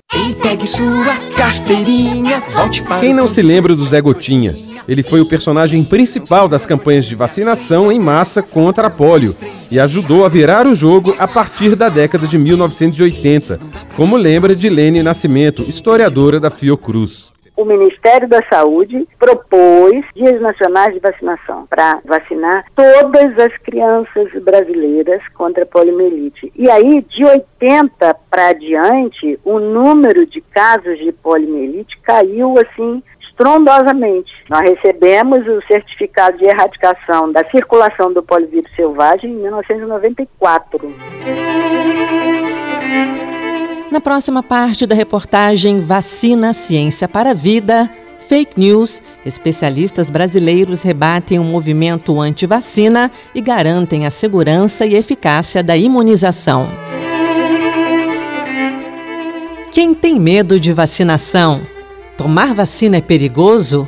Quem 2.99 3.13
não 3.13 3.27
se 3.27 3.43
lembra 3.43 3.77
do 3.77 3.85
Zé 3.85 4.01
Gotinha? 4.01 4.57
Ele 4.89 5.03
foi 5.03 5.21
o 5.21 5.27
personagem 5.27 5.85
principal 5.85 6.49
das 6.49 6.65
campanhas 6.65 7.05
de 7.05 7.15
vacinação 7.15 7.93
em 7.93 7.99
massa 7.99 8.41
contra 8.41 8.87
a 8.87 8.91
polio 8.91 9.37
e 9.71 9.79
ajudou 9.79 10.25
a 10.25 10.31
virar 10.31 10.67
o 10.67 10.75
jogo 10.75 11.15
a 11.19 11.29
partir 11.29 11.77
da 11.77 11.91
década 11.91 12.27
de 12.27 12.39
1980, 12.39 13.61
como 13.95 14.17
lembra 14.17 14.57
Dilene 14.57 15.03
Nascimento, 15.03 15.63
historiadora 15.69 16.41
da 16.41 16.51
Fiocruz 16.51 17.36
o 17.57 17.65
Ministério 17.65 18.29
da 18.29 18.41
Saúde 18.51 19.09
propôs 19.19 20.05
dias 20.15 20.41
nacionais 20.41 20.93
de 20.95 21.01
vacinação 21.01 21.67
para 21.67 22.01
vacinar 22.05 22.67
todas 22.75 23.39
as 23.39 23.57
crianças 23.59 24.31
brasileiras 24.43 25.27
contra 25.35 25.63
a 25.63 25.67
poliomielite. 25.67 26.53
E 26.55 26.71
aí, 26.71 27.03
de 27.03 27.25
80 27.25 28.15
para 28.31 28.49
adiante, 28.49 29.41
o 29.45 29.59
número 29.59 30.27
de 30.27 30.41
casos 30.41 30.99
de 30.99 31.13
poliomielite 31.13 31.99
caiu 32.01 32.55
assim 32.59 33.03
estrondosamente. 33.21 34.33
Nós 34.49 34.63
recebemos 34.63 35.47
o 35.47 35.61
certificado 35.67 36.39
de 36.39 36.45
erradicação 36.45 37.31
da 37.31 37.45
circulação 37.51 38.13
do 38.13 38.23
polivírus 38.23 38.71
selvagem 38.75 39.31
em 39.31 39.37
1994. 39.37 40.95
Na 43.91 44.01
próxima 44.01 44.43
parte 44.43 44.87
da 44.87 44.95
reportagem 44.95 45.81
Vacina 45.81 46.53
Ciência 46.53 47.09
para 47.09 47.31
a 47.31 47.35
Vida, 47.35 47.91
Fake 48.29 48.59
News, 48.59 49.01
especialistas 49.25 50.11
brasileiros 50.11 50.83
rebatem 50.83 51.39
o 51.39 51.43
um 51.43 51.45
movimento 51.45 52.21
anti-vacina 52.21 53.11
e 53.35 53.41
garantem 53.41 54.07
a 54.07 54.11
segurança 54.11 54.85
e 54.85 54.95
eficácia 54.95 55.63
da 55.63 55.77
imunização. 55.77 56.69
Quem 59.71 59.95
tem 59.95 60.19
medo 60.19 60.59
de 60.59 60.73
vacinação 60.73 61.63
Tomar 62.17 62.55
vacina 62.55 62.97
é 62.97 63.01
perigoso? 63.03 63.87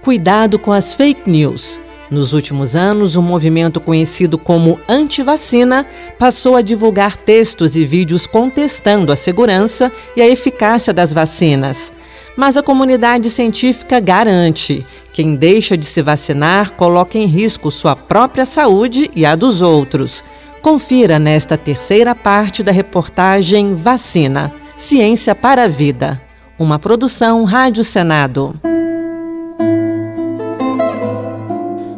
Cuidado 0.00 0.60
com 0.60 0.72
as 0.72 0.94
fake 0.94 1.28
news. 1.28 1.80
Nos 2.14 2.32
últimos 2.32 2.76
anos, 2.76 3.16
um 3.16 3.22
movimento 3.22 3.80
conhecido 3.80 4.38
como 4.38 4.78
anti-vacina 4.88 5.84
passou 6.16 6.54
a 6.54 6.62
divulgar 6.62 7.16
textos 7.16 7.74
e 7.74 7.84
vídeos 7.84 8.24
contestando 8.24 9.10
a 9.10 9.16
segurança 9.16 9.90
e 10.14 10.22
a 10.22 10.28
eficácia 10.28 10.92
das 10.92 11.12
vacinas. 11.12 11.92
Mas 12.36 12.56
a 12.56 12.62
comunidade 12.62 13.28
científica 13.30 13.98
garante: 13.98 14.86
quem 15.12 15.34
deixa 15.34 15.76
de 15.76 15.84
se 15.84 16.00
vacinar 16.02 16.74
coloca 16.74 17.18
em 17.18 17.26
risco 17.26 17.68
sua 17.68 17.96
própria 17.96 18.46
saúde 18.46 19.10
e 19.16 19.26
a 19.26 19.34
dos 19.34 19.60
outros. 19.60 20.22
Confira 20.62 21.18
nesta 21.18 21.58
terceira 21.58 22.14
parte 22.14 22.62
da 22.62 22.70
reportagem 22.70 23.74
Vacina 23.74 24.52
Ciência 24.76 25.34
para 25.34 25.64
a 25.64 25.68
Vida. 25.68 26.22
Uma 26.56 26.78
produção 26.78 27.42
Rádio 27.42 27.82
Senado. 27.82 28.54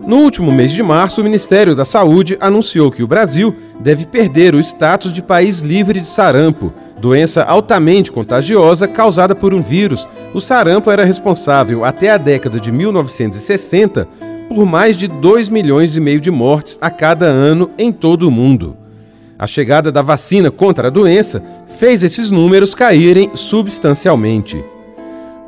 No 0.06 0.18
último 0.18 0.52
mês 0.52 0.70
de 0.70 0.84
março, 0.84 1.20
o 1.20 1.24
Ministério 1.24 1.74
da 1.74 1.84
Saúde 1.84 2.38
anunciou 2.40 2.92
que 2.92 3.02
o 3.02 3.08
Brasil 3.08 3.52
deve 3.80 4.06
perder 4.06 4.54
o 4.54 4.60
status 4.60 5.12
de 5.12 5.20
país 5.20 5.62
livre 5.62 6.00
de 6.00 6.06
sarampo, 6.06 6.72
doença 7.00 7.42
altamente 7.42 8.12
contagiosa 8.12 8.86
causada 8.86 9.34
por 9.34 9.52
um 9.52 9.60
vírus. 9.60 10.06
O 10.32 10.40
sarampo 10.40 10.92
era 10.92 11.04
responsável 11.04 11.84
até 11.84 12.10
a 12.10 12.18
década 12.18 12.60
de 12.60 12.70
1960 12.70 14.06
por 14.48 14.64
mais 14.64 14.96
de 14.96 15.08
2 15.08 15.50
milhões 15.50 15.96
e 15.96 16.00
meio 16.00 16.20
de 16.20 16.30
mortes 16.30 16.78
a 16.80 16.88
cada 16.88 17.26
ano 17.26 17.68
em 17.76 17.90
todo 17.90 18.28
o 18.28 18.30
mundo. 18.30 18.76
A 19.36 19.48
chegada 19.48 19.90
da 19.90 20.02
vacina 20.02 20.52
contra 20.52 20.86
a 20.86 20.90
doença 20.90 21.42
fez 21.66 22.04
esses 22.04 22.30
números 22.30 22.76
caírem 22.76 23.32
substancialmente. 23.34 24.64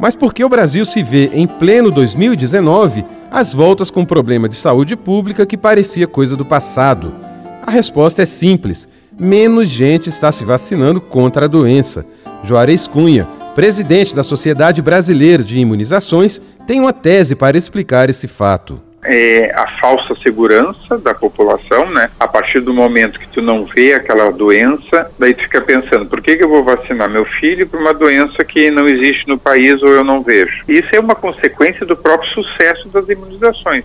Mas 0.01 0.17
por 0.17 0.35
que 0.35 0.45
o 0.45 0.49
Brasil 0.49 0.85
se 0.85 1.01
vê 1.01 1.31
em 1.33 1.47
pleno 1.47 1.93
2019 1.93 3.05
às 3.31 3.53
voltas 3.53 3.91
com 3.91 4.01
um 4.01 4.07
problema 4.07 4.49
de 4.49 4.57
saúde 4.57 4.97
pública 4.97 5.47
que 5.47 5.57
parecia 5.57 6.07
coisa 6.07 6.37
do 6.37 6.45
passado? 6.45 7.15
A 7.63 7.71
resposta 7.71 8.23
é 8.23 8.27
simples: 8.27 8.89
menos 9.19 9.69
gente 9.69 10.09
está 10.09 10.33
se 10.33 10.45
vacinando 10.45 11.01
contra 11.01 11.45
a 11.45 11.49
doença. 11.49 12.05
Juarez 12.43 12.87
Cunha, 12.87 13.27
presidente 13.55 14.15
da 14.15 14.23
Sociedade 14.23 14.81
Brasileira 14.81 15.45
de 15.45 15.59
Imunizações, 15.59 16.41
tem 16.67 16.81
uma 16.81 16.93
tese 16.93 17.35
para 17.35 17.59
explicar 17.59 18.09
esse 18.09 18.29
fato 18.29 18.88
é, 19.05 19.53
a 19.55 19.67
falsa 19.81 20.15
segurança 20.23 20.99
da 20.99 21.15
população, 21.15 21.91
né? 21.91 22.11
A 22.19 22.27
partir 22.27 22.61
do 22.61 22.75
momento 22.75 23.19
que 23.19 23.29
tu 23.29 23.41
não 23.41 23.65
vê 23.65 23.95
aquela 23.95 24.31
doença, 24.31 25.11
daí 25.19 25.35
tu 25.35 25.43
fica 25.43 25.61
pensando, 25.61 26.07
por 26.07 26.21
que, 26.21 26.37
que 26.37 26.45
eu 26.45 26.49
vou 26.49 26.65
vacinar 26.65 27.09
meu 27.09 27.25
filho 27.25 27.67
por 27.67 27.81
uma 27.81 27.95
doença 27.95 28.45
que 28.45 28.71
não 28.71 28.87
existe 28.87 29.29
no 29.29 29.39
país 29.39 29.83
ou 29.83 29.89
eu 29.89 30.05
não 30.05 30.23
vejo? 30.23 30.65
Isso 30.69 30.89
é 30.93 31.01
uma 31.01 31.15
consequência 31.15 31.87
do 31.87 31.97
próprio 31.97 32.31
sucesso 32.31 32.89
das 32.89 33.09
imunizações. 33.09 33.85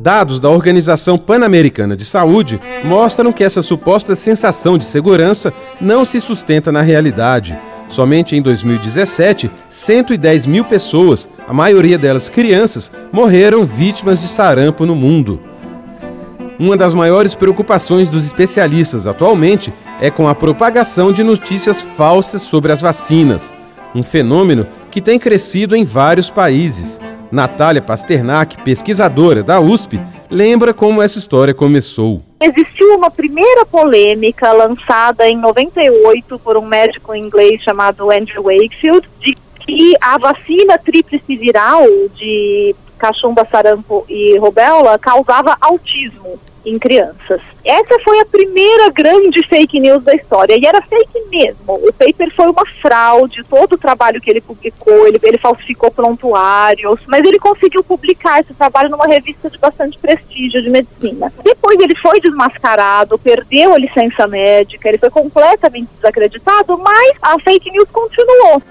Dados 0.00 0.38
da 0.38 0.48
Organização 0.48 1.18
Pan-Americana 1.18 1.96
de 1.96 2.04
Saúde 2.04 2.60
mostram 2.84 3.32
que 3.32 3.42
essa 3.42 3.62
suposta 3.62 4.14
sensação 4.14 4.78
de 4.78 4.84
segurança 4.84 5.52
não 5.80 6.04
se 6.04 6.20
sustenta 6.20 6.70
na 6.70 6.82
realidade. 6.82 7.58
Somente 7.88 8.36
em 8.36 8.42
2017, 8.42 9.50
110 9.68 10.46
mil 10.46 10.64
pessoas, 10.64 11.28
a 11.46 11.54
maioria 11.54 11.98
delas 11.98 12.28
crianças, 12.28 12.92
morreram 13.10 13.64
vítimas 13.64 14.20
de 14.20 14.28
sarampo 14.28 14.84
no 14.84 14.94
mundo. 14.94 15.40
Uma 16.58 16.76
das 16.76 16.92
maiores 16.92 17.34
preocupações 17.34 18.10
dos 18.10 18.24
especialistas 18.24 19.06
atualmente 19.06 19.72
é 20.00 20.10
com 20.10 20.28
a 20.28 20.34
propagação 20.34 21.12
de 21.12 21.22
notícias 21.22 21.82
falsas 21.82 22.42
sobre 22.42 22.72
as 22.72 22.80
vacinas, 22.80 23.52
um 23.94 24.02
fenômeno 24.02 24.66
que 24.90 25.00
tem 25.00 25.18
crescido 25.18 25.76
em 25.76 25.84
vários 25.84 26.30
países. 26.30 27.00
Natália 27.30 27.82
Pasternak, 27.82 28.56
pesquisadora 28.62 29.42
da 29.42 29.60
USP, 29.60 30.00
lembra 30.30 30.72
como 30.74 31.02
essa 31.02 31.18
história 31.18 31.54
começou. 31.54 32.22
Existiu 32.40 32.94
uma 32.94 33.10
primeira 33.10 33.66
polêmica 33.66 34.52
lançada 34.52 35.28
em 35.28 35.36
98 35.36 36.38
por 36.38 36.56
um 36.56 36.64
médico 36.64 37.14
inglês 37.14 37.62
chamado 37.62 38.10
Andrew 38.10 38.44
Wakefield, 38.44 39.08
de 39.20 39.36
que 39.60 39.94
a 40.00 40.18
vacina 40.18 40.78
tríplice 40.78 41.36
viral 41.36 41.84
de 42.14 42.74
cachumba, 42.98 43.46
sarampo 43.50 44.04
e 44.08 44.36
rubéola 44.38 44.98
causava 44.98 45.56
autismo 45.60 46.38
em 46.64 46.78
crianças. 46.78 47.40
Essa 47.64 47.98
foi 48.02 48.18
a 48.20 48.24
primeira 48.24 48.90
grande 48.90 49.46
fake 49.46 49.78
news 49.78 50.02
da 50.02 50.14
história 50.14 50.56
e 50.56 50.66
era 50.66 50.80
fake 50.82 51.20
mesmo. 51.30 51.74
O 51.74 51.92
paper 51.92 52.34
foi 52.34 52.46
uma 52.46 52.64
fraude, 52.80 53.44
todo 53.44 53.74
o 53.74 53.78
trabalho 53.78 54.20
que 54.20 54.30
ele 54.30 54.40
publicou, 54.40 55.06
ele, 55.06 55.18
ele 55.22 55.38
falsificou 55.38 55.90
prontuários, 55.90 57.00
mas 57.06 57.20
ele 57.24 57.38
conseguiu 57.38 57.84
publicar 57.84 58.40
esse 58.40 58.54
trabalho 58.54 58.88
numa 58.88 59.06
revista 59.06 59.50
de 59.50 59.58
bastante 59.58 59.98
prestígio 59.98 60.62
de 60.62 60.70
medicina. 60.70 61.32
Depois 61.44 61.78
ele 61.78 61.94
foi 61.96 62.20
desmascarado, 62.20 63.18
perdeu 63.18 63.74
a 63.74 63.78
licença 63.78 64.26
médica, 64.26 64.88
ele 64.88 64.98
foi 64.98 65.10
completamente 65.10 65.88
desacreditado, 65.96 66.78
mas 66.78 67.16
a 67.22 67.38
fake 67.40 67.70
news 67.70 67.88
continuou. 67.92 68.62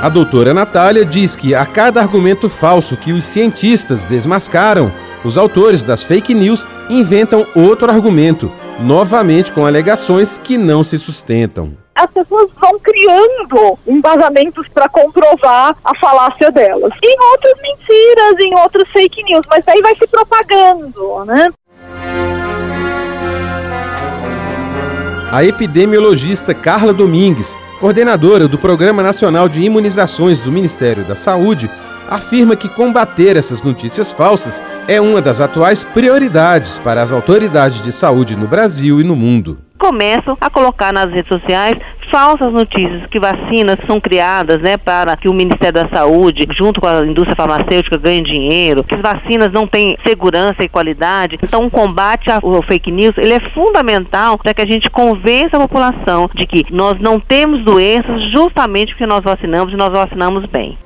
A 0.00 0.08
doutora 0.08 0.54
Natália 0.54 1.04
diz 1.04 1.34
que 1.34 1.56
a 1.56 1.66
cada 1.66 2.00
argumento 2.00 2.48
falso 2.48 2.96
que 2.96 3.10
os 3.10 3.24
cientistas 3.24 4.04
desmascaram, 4.04 4.92
os 5.24 5.36
autores 5.36 5.82
das 5.82 6.04
fake 6.04 6.32
news 6.34 6.64
inventam 6.88 7.44
outro 7.52 7.90
argumento, 7.90 8.48
novamente 8.78 9.50
com 9.50 9.66
alegações 9.66 10.38
que 10.38 10.56
não 10.56 10.84
se 10.84 11.00
sustentam. 11.00 11.76
As 11.96 12.08
pessoas 12.12 12.48
vão 12.60 12.78
criando 12.78 13.76
embasamentos 13.88 14.68
para 14.68 14.88
comprovar 14.88 15.76
a 15.84 15.98
falácia 15.98 16.48
delas. 16.52 16.92
Em 17.02 17.16
outras 17.32 17.54
mentiras, 17.60 18.34
em 18.40 18.54
outras 18.54 18.88
fake 18.90 19.24
news, 19.24 19.44
mas 19.50 19.66
aí 19.66 19.82
vai 19.82 19.96
se 19.96 20.06
propagando, 20.06 21.24
né? 21.24 21.48
A 25.32 25.44
epidemiologista 25.44 26.54
Carla 26.54 26.92
Domingues 26.92 27.58
coordenadora 27.78 28.48
do 28.48 28.58
Programa 28.58 29.02
Nacional 29.02 29.48
de 29.48 29.60
Imunizações 29.60 30.42
do 30.42 30.50
Ministério 30.50 31.04
da 31.04 31.14
Saúde, 31.14 31.70
afirma 32.08 32.56
que 32.56 32.68
combater 32.68 33.36
essas 33.36 33.62
notícias 33.62 34.10
falsas 34.10 34.62
é 34.88 35.00
uma 35.00 35.22
das 35.22 35.40
atuais 35.40 35.84
prioridades 35.84 36.78
para 36.78 37.02
as 37.02 37.12
autoridades 37.12 37.82
de 37.82 37.92
saúde 37.92 38.34
no 38.34 38.48
Brasil 38.48 39.00
e 39.00 39.04
no 39.04 39.14
mundo 39.14 39.58
começam 39.78 40.36
a 40.40 40.50
colocar 40.50 40.92
nas 40.92 41.10
redes 41.10 41.28
sociais 41.28 41.76
falsas 42.10 42.52
notícias 42.52 43.06
que 43.10 43.20
vacinas 43.20 43.76
são 43.86 44.00
criadas, 44.00 44.60
né, 44.60 44.76
para 44.76 45.16
que 45.16 45.28
o 45.28 45.34
Ministério 45.34 45.74
da 45.74 45.88
Saúde, 45.88 46.46
junto 46.56 46.80
com 46.80 46.86
a 46.86 47.04
indústria 47.06 47.36
farmacêutica, 47.36 47.98
ganhe 47.98 48.22
dinheiro, 48.22 48.82
que 48.82 48.94
as 48.94 49.00
vacinas 49.00 49.52
não 49.52 49.66
têm 49.66 49.96
segurança 50.06 50.56
e 50.62 50.68
qualidade. 50.68 51.38
Então, 51.42 51.66
o 51.66 51.70
combate 51.70 52.30
ao 52.30 52.62
fake 52.62 52.90
news, 52.90 53.16
ele 53.18 53.34
é 53.34 53.40
fundamental 53.50 54.38
para 54.38 54.54
que 54.54 54.62
a 54.62 54.66
gente 54.66 54.90
convença 54.90 55.56
a 55.56 55.60
população 55.60 56.28
de 56.34 56.46
que 56.46 56.64
nós 56.72 56.98
não 56.98 57.20
temos 57.20 57.62
doenças 57.62 58.30
justamente 58.32 58.92
porque 58.92 59.06
nós 59.06 59.22
vacinamos 59.22 59.72
e 59.72 59.76
nós 59.76 59.90
vacinamos 59.90 60.46
bem. 60.46 60.78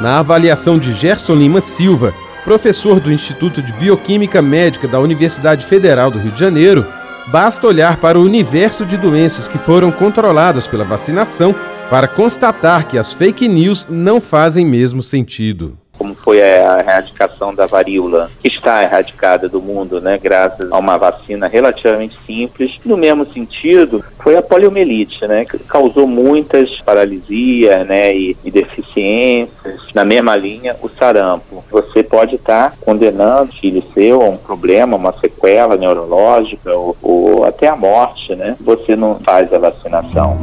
Na 0.00 0.18
avaliação 0.18 0.78
de 0.78 0.92
Gerson 0.92 1.34
Lima 1.34 1.60
Silva, 1.60 2.12
professor 2.46 3.00
do 3.00 3.10
Instituto 3.10 3.60
de 3.60 3.72
Bioquímica 3.72 4.40
Médica 4.40 4.86
da 4.86 5.00
Universidade 5.00 5.66
Federal 5.66 6.12
do 6.12 6.18
Rio 6.20 6.30
de 6.30 6.38
Janeiro, 6.38 6.86
basta 7.26 7.66
olhar 7.66 7.96
para 7.96 8.20
o 8.20 8.22
universo 8.22 8.86
de 8.86 8.96
doenças 8.96 9.48
que 9.48 9.58
foram 9.58 9.90
controladas 9.90 10.68
pela 10.68 10.84
vacinação 10.84 11.52
para 11.90 12.06
constatar 12.06 12.86
que 12.86 12.96
as 12.96 13.12
fake 13.12 13.48
news 13.48 13.88
não 13.90 14.20
fazem 14.20 14.64
mesmo 14.64 15.02
sentido 15.02 15.76
como 15.98 16.14
foi 16.14 16.42
a 16.42 16.78
erradicação 16.78 17.54
da 17.54 17.66
varíola, 17.66 18.30
que 18.40 18.48
está 18.48 18.82
erradicada 18.82 19.48
do 19.48 19.60
mundo, 19.60 20.00
né, 20.00 20.18
graças 20.22 20.70
a 20.70 20.78
uma 20.78 20.96
vacina 20.98 21.48
relativamente 21.48 22.16
simples. 22.26 22.78
No 22.84 22.96
mesmo 22.96 23.26
sentido, 23.32 24.04
foi 24.22 24.36
a 24.36 24.42
poliomielite, 24.42 25.26
né, 25.26 25.44
que 25.44 25.58
causou 25.60 26.06
muitas 26.06 26.80
paralisias, 26.82 27.86
né, 27.86 28.14
e, 28.14 28.36
e 28.44 28.50
deficiências. 28.50 29.80
Na 29.94 30.04
mesma 30.04 30.36
linha, 30.36 30.76
o 30.82 30.88
sarampo. 30.88 31.55
Você 31.76 32.02
pode 32.02 32.36
estar 32.36 32.74
condenando 32.80 33.52
filho 33.52 33.82
seu 33.92 34.22
a 34.22 34.30
um 34.30 34.36
problema, 34.38 34.96
uma 34.96 35.12
sequela 35.12 35.76
neurológica 35.76 36.72
ou, 36.72 36.96
ou 37.02 37.44
até 37.44 37.68
a 37.68 37.76
morte, 37.76 38.34
né? 38.34 38.56
Você 38.60 38.96
não 38.96 39.20
faz 39.22 39.52
a 39.52 39.58
vacinação. 39.58 40.38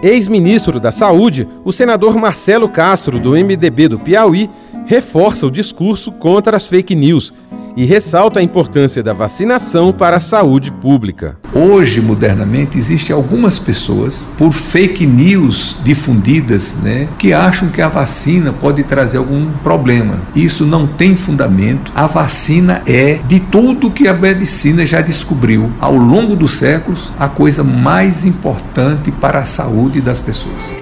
Ex-ministro 0.00 0.78
da 0.78 0.92
Saúde, 0.92 1.48
o 1.64 1.72
senador 1.72 2.16
Marcelo 2.16 2.68
Castro, 2.68 3.18
do 3.18 3.32
MDB 3.32 3.88
do 3.88 3.98
Piauí, 3.98 4.48
reforça 4.86 5.48
o 5.48 5.50
discurso 5.50 6.12
contra 6.12 6.56
as 6.56 6.68
fake 6.68 6.94
news 6.94 7.34
e 7.76 7.84
ressalta 7.84 8.40
a 8.40 8.42
importância 8.42 9.02
da 9.02 9.12
vacinação 9.12 9.92
para 9.92 10.16
a 10.16 10.20
saúde 10.20 10.70
pública. 10.72 11.36
Hoje, 11.52 12.00
modernamente, 12.00 12.78
existem 12.78 13.14
algumas 13.14 13.58
pessoas, 13.58 14.30
por 14.36 14.52
fake 14.52 15.06
news 15.06 15.78
difundidas, 15.82 16.76
né, 16.82 17.08
que 17.18 17.32
acham 17.32 17.68
que 17.68 17.82
a 17.82 17.88
vacina 17.88 18.52
pode 18.52 18.82
trazer 18.84 19.18
algum 19.18 19.50
problema. 19.62 20.18
Isso 20.34 20.64
não 20.64 20.86
tem 20.86 21.16
fundamento. 21.16 21.90
A 21.94 22.06
vacina 22.06 22.82
é, 22.86 23.20
de 23.26 23.40
tudo 23.40 23.90
que 23.90 24.06
a 24.06 24.14
medicina 24.14 24.86
já 24.86 25.00
descobriu 25.00 25.72
ao 25.80 25.94
longo 25.94 26.36
dos 26.36 26.54
séculos, 26.54 27.12
a 27.18 27.28
coisa 27.28 27.64
mais 27.64 28.24
importante 28.24 29.10
para 29.10 29.40
a 29.40 29.44
saúde 29.44 30.00
das 30.00 30.20
pessoas. 30.20 30.76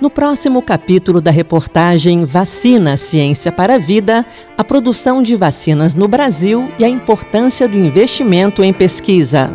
No 0.00 0.08
próximo 0.08 0.62
capítulo 0.62 1.20
da 1.20 1.30
reportagem 1.30 2.24
Vacina 2.24 2.96
Ciência 2.96 3.52
para 3.52 3.74
a 3.74 3.78
Vida, 3.78 4.24
a 4.56 4.64
produção 4.64 5.22
de 5.22 5.36
vacinas 5.36 5.92
no 5.92 6.08
Brasil 6.08 6.70
e 6.78 6.84
a 6.86 6.88
importância 6.88 7.68
do 7.68 7.76
investimento 7.76 8.64
em 8.64 8.72
pesquisa. 8.72 9.50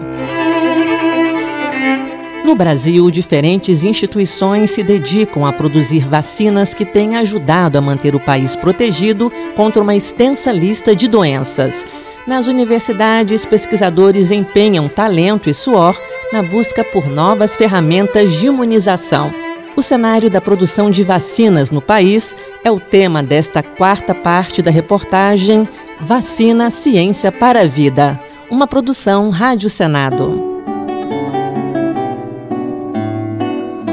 No 2.43 2.53
Brasil, 2.53 3.09
diferentes 3.09 3.83
instituições 3.83 4.69
se 4.69 4.83
dedicam 4.83 5.47
a 5.47 5.51
produzir 5.51 6.07
vacinas 6.07 6.75
que 6.75 6.85
têm 6.85 7.15
ajudado 7.15 7.79
a 7.79 7.81
manter 7.81 8.13
o 8.13 8.19
país 8.19 8.55
protegido 8.55 9.31
contra 9.55 9.81
uma 9.81 9.95
extensa 9.95 10.51
lista 10.51 10.95
de 10.95 11.07
doenças. 11.07 11.83
Nas 12.27 12.45
universidades, 12.45 13.47
pesquisadores 13.47 14.29
empenham 14.29 14.87
talento 14.87 15.49
e 15.49 15.55
suor 15.55 15.99
na 16.31 16.43
busca 16.43 16.83
por 16.83 17.09
novas 17.09 17.55
ferramentas 17.55 18.31
de 18.33 18.45
imunização. 18.45 19.44
O 19.75 19.81
cenário 19.81 20.29
da 20.29 20.39
produção 20.39 20.89
de 20.89 21.03
vacinas 21.03 21.69
no 21.69 21.81
país 21.81 22.33
é 22.63 22.71
o 22.71 22.79
tema 22.79 23.21
desta 23.21 23.61
quarta 23.61 24.15
parte 24.15 24.61
da 24.61 24.71
reportagem 24.71 25.67
Vacina 25.99 26.71
Ciência 26.71 27.29
para 27.29 27.61
a 27.61 27.67
Vida, 27.67 28.17
uma 28.49 28.67
produção 28.67 29.29
Rádio 29.29 29.69
Senado. 29.69 30.55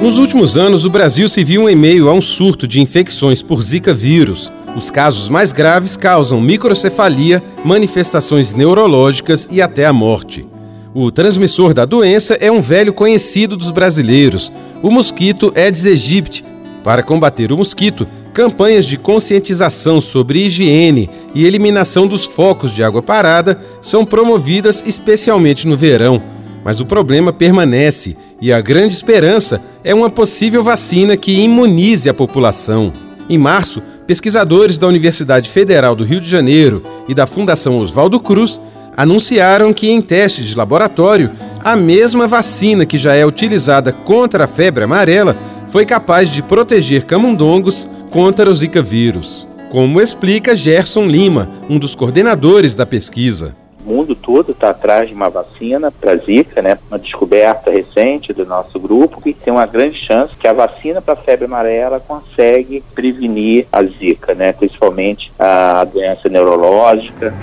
Nos 0.00 0.18
últimos 0.18 0.56
anos, 0.56 0.84
o 0.84 0.90
Brasil 0.90 1.28
se 1.28 1.42
viu 1.42 1.68
em 1.68 1.74
meio 1.74 2.08
a 2.08 2.12
um 2.12 2.20
surto 2.20 2.68
de 2.68 2.80
infecções 2.80 3.42
por 3.42 3.60
Zika 3.60 3.92
vírus. 3.92 4.52
Os 4.76 4.88
casos 4.88 5.28
mais 5.28 5.50
graves 5.50 5.96
causam 5.96 6.40
microcefalia, 6.40 7.42
manifestações 7.64 8.52
neurológicas 8.52 9.48
e 9.50 9.60
até 9.60 9.84
a 9.84 9.92
morte. 9.92 10.51
O 10.94 11.10
transmissor 11.10 11.72
da 11.72 11.86
doença 11.86 12.34
é 12.34 12.52
um 12.52 12.60
velho 12.60 12.92
conhecido 12.92 13.56
dos 13.56 13.70
brasileiros, 13.70 14.52
o 14.82 14.90
mosquito 14.90 15.50
Aedes 15.56 15.86
aegypti. 15.86 16.44
Para 16.84 17.02
combater 17.02 17.50
o 17.50 17.56
mosquito, 17.56 18.06
campanhas 18.34 18.84
de 18.84 18.98
conscientização 18.98 20.02
sobre 20.02 20.44
higiene 20.44 21.08
e 21.34 21.46
eliminação 21.46 22.06
dos 22.06 22.26
focos 22.26 22.74
de 22.74 22.84
água 22.84 23.02
parada 23.02 23.58
são 23.80 24.04
promovidas 24.04 24.84
especialmente 24.86 25.66
no 25.66 25.78
verão. 25.78 26.22
Mas 26.62 26.78
o 26.78 26.84
problema 26.84 27.32
permanece 27.32 28.14
e 28.38 28.52
a 28.52 28.60
grande 28.60 28.92
esperança 28.92 29.62
é 29.82 29.94
uma 29.94 30.10
possível 30.10 30.62
vacina 30.62 31.16
que 31.16 31.32
imunize 31.32 32.10
a 32.10 32.14
população. 32.14 32.92
Em 33.30 33.38
março, 33.38 33.82
pesquisadores 34.06 34.76
da 34.76 34.88
Universidade 34.88 35.48
Federal 35.48 35.96
do 35.96 36.04
Rio 36.04 36.20
de 36.20 36.28
Janeiro 36.28 36.82
e 37.08 37.14
da 37.14 37.26
Fundação 37.26 37.78
Oswaldo 37.78 38.20
Cruz 38.20 38.60
anunciaram 38.96 39.72
que, 39.72 39.90
em 39.90 40.00
testes 40.00 40.46
de 40.46 40.56
laboratório, 40.56 41.30
a 41.62 41.76
mesma 41.76 42.26
vacina 42.26 42.84
que 42.84 42.98
já 42.98 43.14
é 43.14 43.24
utilizada 43.24 43.92
contra 43.92 44.44
a 44.44 44.48
febre 44.48 44.84
amarela 44.84 45.36
foi 45.68 45.86
capaz 45.86 46.30
de 46.30 46.42
proteger 46.42 47.04
camundongos 47.04 47.88
contra 48.10 48.50
o 48.50 48.54
Zika 48.54 48.82
vírus. 48.82 49.46
Como 49.70 50.00
explica 50.00 50.54
Gerson 50.54 51.06
Lima, 51.06 51.48
um 51.70 51.78
dos 51.78 51.94
coordenadores 51.94 52.74
da 52.74 52.84
pesquisa. 52.84 53.56
O 53.84 53.90
mundo 53.90 54.14
todo 54.14 54.52
está 54.52 54.68
atrás 54.68 55.08
de 55.08 55.14
uma 55.14 55.28
vacina 55.28 55.90
para 55.90 56.16
Zika, 56.16 56.60
né? 56.62 56.78
Uma 56.88 56.98
descoberta 56.98 57.70
recente 57.70 58.32
do 58.32 58.44
nosso 58.44 58.78
grupo 58.78 59.20
que 59.20 59.32
tem 59.32 59.52
uma 59.52 59.66
grande 59.66 59.98
chance 59.98 60.36
que 60.36 60.46
a 60.46 60.52
vacina 60.52 61.00
para 61.00 61.16
febre 61.16 61.46
amarela 61.46 61.98
consegue 61.98 62.84
prevenir 62.94 63.66
a 63.72 63.82
Zika, 63.82 64.34
né? 64.34 64.52
Principalmente 64.52 65.32
a 65.38 65.82
doença 65.84 66.28
neurológica. 66.28 67.34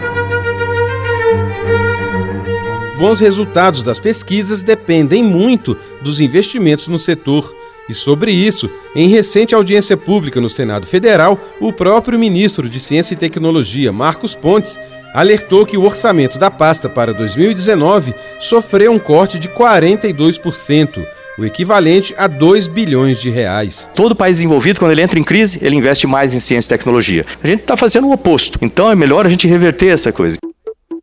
Bons 3.00 3.22
resultados 3.22 3.82
das 3.82 3.98
pesquisas 3.98 4.62
dependem 4.62 5.24
muito 5.24 5.78
dos 6.02 6.20
investimentos 6.20 6.90
no 6.90 7.00
setor. 7.00 7.56
E 7.88 7.94
sobre 7.94 8.30
isso, 8.30 8.70
em 8.94 9.08
recente 9.08 9.56
audiência 9.56 9.96
pública 9.96 10.42
no 10.42 10.50
Senado 10.50 10.86
Federal, 10.86 11.40
o 11.62 11.72
próprio 11.72 12.20
ministro 12.20 12.70
de 12.70 12.78
Ciência 12.78 13.14
e 13.14 13.18
Tecnologia, 13.18 13.94
Marcos 13.94 14.36
Pontes, 14.36 14.78
alertou 15.14 15.66
que 15.66 15.78
o 15.78 15.86
orçamento 15.86 16.38
da 16.38 16.52
pasta 16.52 16.90
para 16.90 17.14
2019 17.14 18.14
sofreu 18.38 18.92
um 18.92 19.00
corte 19.00 19.40
de 19.40 19.48
42%, 19.48 21.02
o 21.38 21.46
equivalente 21.46 22.14
a 22.18 22.28
2 22.28 22.68
bilhões 22.68 23.18
de 23.22 23.30
reais. 23.30 23.90
Todo 23.96 24.14
país 24.14 24.36
desenvolvido, 24.36 24.78
quando 24.78 24.92
ele 24.92 25.02
entra 25.02 25.18
em 25.18 25.24
crise, 25.24 25.58
ele 25.62 25.78
investe 25.78 26.06
mais 26.06 26.34
em 26.34 26.40
ciência 26.42 26.68
e 26.68 26.78
tecnologia. 26.78 27.26
A 27.42 27.48
gente 27.48 27.62
está 27.62 27.78
fazendo 27.78 28.08
o 28.08 28.12
oposto. 28.12 28.60
Então 28.62 28.92
é 28.92 28.96
melhor 28.96 29.26
a 29.26 29.30
gente 29.30 29.48
reverter 29.48 29.88
essa 29.88 30.12
coisa. 30.12 30.38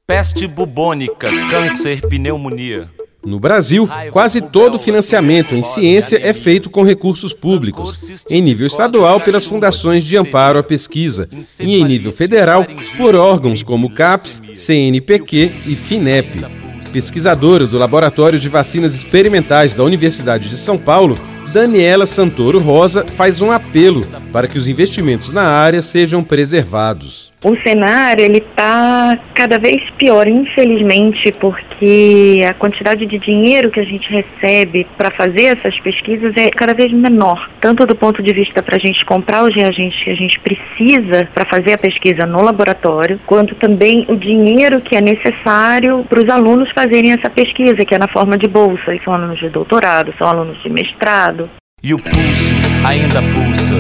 Peste 0.08 0.46
bubônica, 0.46 1.28
câncer, 1.50 2.00
pneumonia. 2.02 2.88
No 3.24 3.40
Brasil, 3.40 3.88
quase 4.12 4.40
todo 4.40 4.76
o 4.76 4.78
financiamento 4.78 5.56
em 5.56 5.64
ciência 5.64 6.20
é 6.22 6.32
feito 6.32 6.70
com 6.70 6.84
recursos 6.84 7.34
públicos, 7.34 8.24
em 8.30 8.40
nível 8.40 8.68
estadual 8.68 9.20
pelas 9.20 9.46
fundações 9.46 10.04
de 10.04 10.16
amparo 10.16 10.60
à 10.60 10.62
pesquisa 10.62 11.28
e 11.58 11.74
em 11.74 11.84
nível 11.84 12.12
federal 12.12 12.64
por 12.96 13.16
órgãos 13.16 13.64
como 13.64 13.92
CAPES, 13.92 14.42
CNPq 14.54 15.50
e 15.66 15.74
FINEP. 15.74 16.46
Pesquisadora 16.92 17.66
do 17.66 17.76
Laboratório 17.76 18.38
de 18.38 18.48
Vacinas 18.48 18.94
Experimentais 18.94 19.74
da 19.74 19.82
Universidade 19.82 20.48
de 20.48 20.56
São 20.56 20.78
Paulo, 20.78 21.18
Daniela 21.52 22.06
Santoro 22.06 22.58
Rosa 22.58 23.06
faz 23.06 23.40
um 23.40 23.50
apelo 23.50 24.02
para 24.32 24.46
que 24.46 24.58
os 24.58 24.68
investimentos 24.68 25.32
na 25.32 25.44
área 25.44 25.80
sejam 25.80 26.22
preservados. 26.22 27.26
O 27.44 27.54
cenário 27.62 28.24
ele 28.24 28.38
está 28.38 29.18
cada 29.34 29.58
vez 29.58 29.80
pior, 29.98 30.26
infelizmente, 30.26 31.30
porque 31.38 32.40
a 32.44 32.54
quantidade 32.54 33.06
de 33.06 33.18
dinheiro 33.18 33.70
que 33.70 33.78
a 33.78 33.84
gente 33.84 34.10
recebe 34.10 34.86
para 34.96 35.14
fazer 35.14 35.56
essas 35.56 35.78
pesquisas 35.80 36.32
é 36.36 36.50
cada 36.50 36.74
vez 36.74 36.90
menor, 36.92 37.48
tanto 37.60 37.86
do 37.86 37.94
ponto 37.94 38.22
de 38.22 38.32
vista 38.32 38.62
para 38.62 38.76
a 38.76 38.78
gente 38.78 39.04
comprar 39.04 39.44
os 39.44 39.54
reagentes 39.54 40.02
que 40.02 40.10
a 40.10 40.14
gente 40.14 40.40
precisa 40.40 41.28
para 41.34 41.46
fazer 41.46 41.74
a 41.74 41.78
pesquisa 41.78 42.26
no 42.26 42.42
laboratório, 42.42 43.20
quanto 43.26 43.54
também 43.54 44.06
o 44.08 44.16
dinheiro 44.16 44.80
que 44.80 44.96
é 44.96 45.00
necessário 45.00 46.04
para 46.08 46.24
os 46.24 46.28
alunos 46.28 46.70
fazerem 46.72 47.12
essa 47.12 47.28
pesquisa, 47.28 47.84
que 47.84 47.94
é 47.94 47.98
na 47.98 48.08
forma 48.08 48.38
de 48.38 48.48
bolsa. 48.48 48.96
São 49.04 49.12
alunos 49.12 49.38
de 49.38 49.50
doutorado, 49.50 50.12
são 50.18 50.26
alunos 50.26 50.60
de 50.62 50.70
mestrado. 50.70 51.45
E 51.86 51.94
o 51.94 51.98
pulso 51.98 52.84
ainda 52.84 53.20
pulsa. 53.22 53.76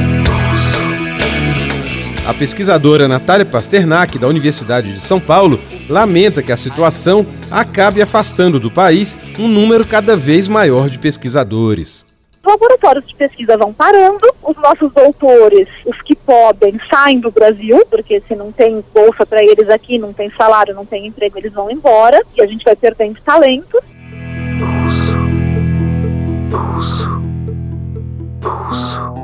A 2.24 2.32
pesquisadora 2.32 3.08
Natália 3.08 3.44
Pasternak, 3.44 4.16
da 4.16 4.28
Universidade 4.28 4.92
de 4.92 5.00
São 5.00 5.18
Paulo, 5.18 5.58
lamenta 5.88 6.40
que 6.40 6.52
a 6.52 6.56
situação 6.56 7.26
acabe 7.50 8.00
afastando 8.00 8.60
do 8.60 8.70
país 8.70 9.18
um 9.40 9.48
número 9.48 9.84
cada 9.84 10.16
vez 10.16 10.46
maior 10.46 10.88
de 10.88 11.00
pesquisadores. 11.00 12.06
Os 12.44 12.52
laboratórios 12.52 13.04
de 13.08 13.14
pesquisa 13.16 13.56
vão 13.56 13.74
parando, 13.74 14.32
os 14.40 14.56
nossos 14.58 14.92
doutores, 14.92 15.66
os 15.84 16.00
que 16.02 16.14
podem, 16.14 16.78
saem 16.88 17.18
do 17.18 17.32
Brasil, 17.32 17.84
porque 17.90 18.22
se 18.28 18.36
não 18.36 18.52
tem 18.52 18.84
bolsa 18.94 19.26
para 19.26 19.42
eles 19.42 19.68
aqui, 19.68 19.98
não 19.98 20.12
tem 20.12 20.30
salário, 20.38 20.76
não 20.76 20.86
tem 20.86 21.08
emprego, 21.08 21.38
eles 21.38 21.52
vão 21.52 21.68
embora 21.68 22.22
e 22.36 22.40
a 22.40 22.46
gente 22.46 22.62
vai 22.62 22.76
perdendo 22.76 23.18
talentos. 23.22 23.80
Pulso. 24.60 25.16
Pulso 26.52 27.15
pulso. 28.50 29.16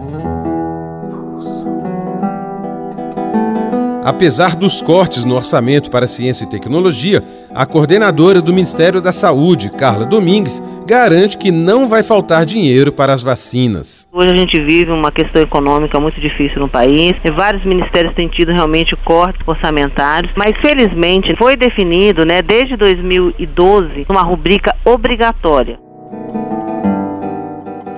Apesar 4.04 4.56
dos 4.56 4.82
cortes 4.82 5.24
no 5.24 5.36
orçamento 5.36 5.88
para 5.88 6.08
ciência 6.08 6.44
e 6.44 6.50
tecnologia, 6.50 7.22
a 7.54 7.64
coordenadora 7.64 8.42
do 8.42 8.52
Ministério 8.52 9.00
da 9.00 9.12
Saúde, 9.12 9.70
Carla 9.70 10.04
Domingues, 10.04 10.60
garante 10.84 11.38
que 11.38 11.52
não 11.52 11.86
vai 11.86 12.02
faltar 12.02 12.44
dinheiro 12.44 12.90
para 12.90 13.12
as 13.12 13.22
vacinas. 13.22 14.08
Hoje 14.12 14.32
a 14.32 14.34
gente 14.34 14.60
vive 14.60 14.90
uma 14.90 15.12
questão 15.12 15.40
econômica 15.40 16.00
muito 16.00 16.20
difícil 16.20 16.58
no 16.58 16.68
país. 16.68 17.12
Vários 17.36 17.64
ministérios 17.64 18.12
têm 18.14 18.26
tido 18.26 18.50
realmente 18.50 18.96
cortes 18.96 19.46
orçamentários, 19.46 20.32
mas 20.34 20.50
felizmente 20.60 21.36
foi 21.36 21.56
definido, 21.56 22.24
né, 22.24 22.42
desde 22.42 22.76
2012, 22.76 24.04
uma 24.08 24.22
rubrica 24.22 24.74
obrigatória. 24.84 25.78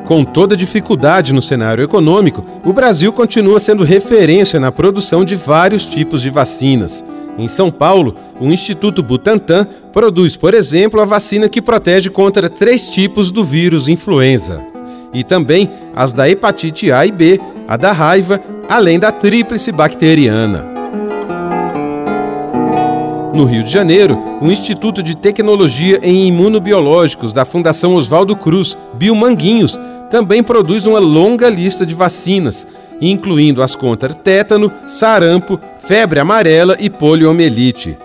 Com 0.04 0.22
toda 0.22 0.54
dificuldade 0.54 1.32
no 1.32 1.40
cenário 1.40 1.82
econômico, 1.82 2.44
o 2.62 2.74
Brasil 2.74 3.10
continua 3.10 3.58
sendo 3.58 3.84
referência 3.84 4.60
na 4.60 4.70
produção 4.70 5.24
de 5.24 5.34
vários 5.34 5.86
tipos 5.86 6.20
de 6.20 6.28
vacinas. 6.28 7.02
Em 7.38 7.48
São 7.48 7.70
Paulo, 7.70 8.14
o 8.38 8.46
Instituto 8.46 9.02
Butantan 9.02 9.66
produz, 9.92 10.36
por 10.36 10.52
exemplo, 10.52 11.00
a 11.00 11.06
vacina 11.06 11.48
que 11.48 11.62
protege 11.62 12.10
contra 12.10 12.50
três 12.50 12.86
tipos 12.88 13.30
do 13.30 13.42
vírus 13.42 13.88
influenza. 13.88 14.60
E 15.12 15.24
também 15.24 15.70
as 15.96 16.12
da 16.12 16.28
hepatite 16.28 16.92
A 16.92 17.06
e 17.06 17.10
B, 17.10 17.40
a 17.66 17.78
da 17.78 17.92
raiva, 17.92 18.38
além 18.68 18.98
da 18.98 19.10
tríplice 19.10 19.72
bacteriana. 19.72 20.74
No 23.34 23.46
Rio 23.46 23.64
de 23.64 23.70
Janeiro, 23.70 24.16
o 24.40 24.46
Instituto 24.46 25.02
de 25.02 25.16
Tecnologia 25.16 25.98
em 26.04 26.28
Imunobiológicos 26.28 27.32
da 27.32 27.44
Fundação 27.44 27.96
Oswaldo 27.96 28.36
Cruz, 28.36 28.78
Biomanguinhos, 28.92 29.76
também 30.14 30.44
produz 30.44 30.86
uma 30.86 31.00
longa 31.00 31.50
lista 31.50 31.84
de 31.84 31.92
vacinas, 31.92 32.68
incluindo 33.00 33.60
as 33.60 33.74
contra 33.74 34.14
tétano, 34.14 34.72
sarampo, 34.86 35.58
febre 35.80 36.20
amarela 36.20 36.76
e 36.78 36.88
poliomielite. 36.88 37.98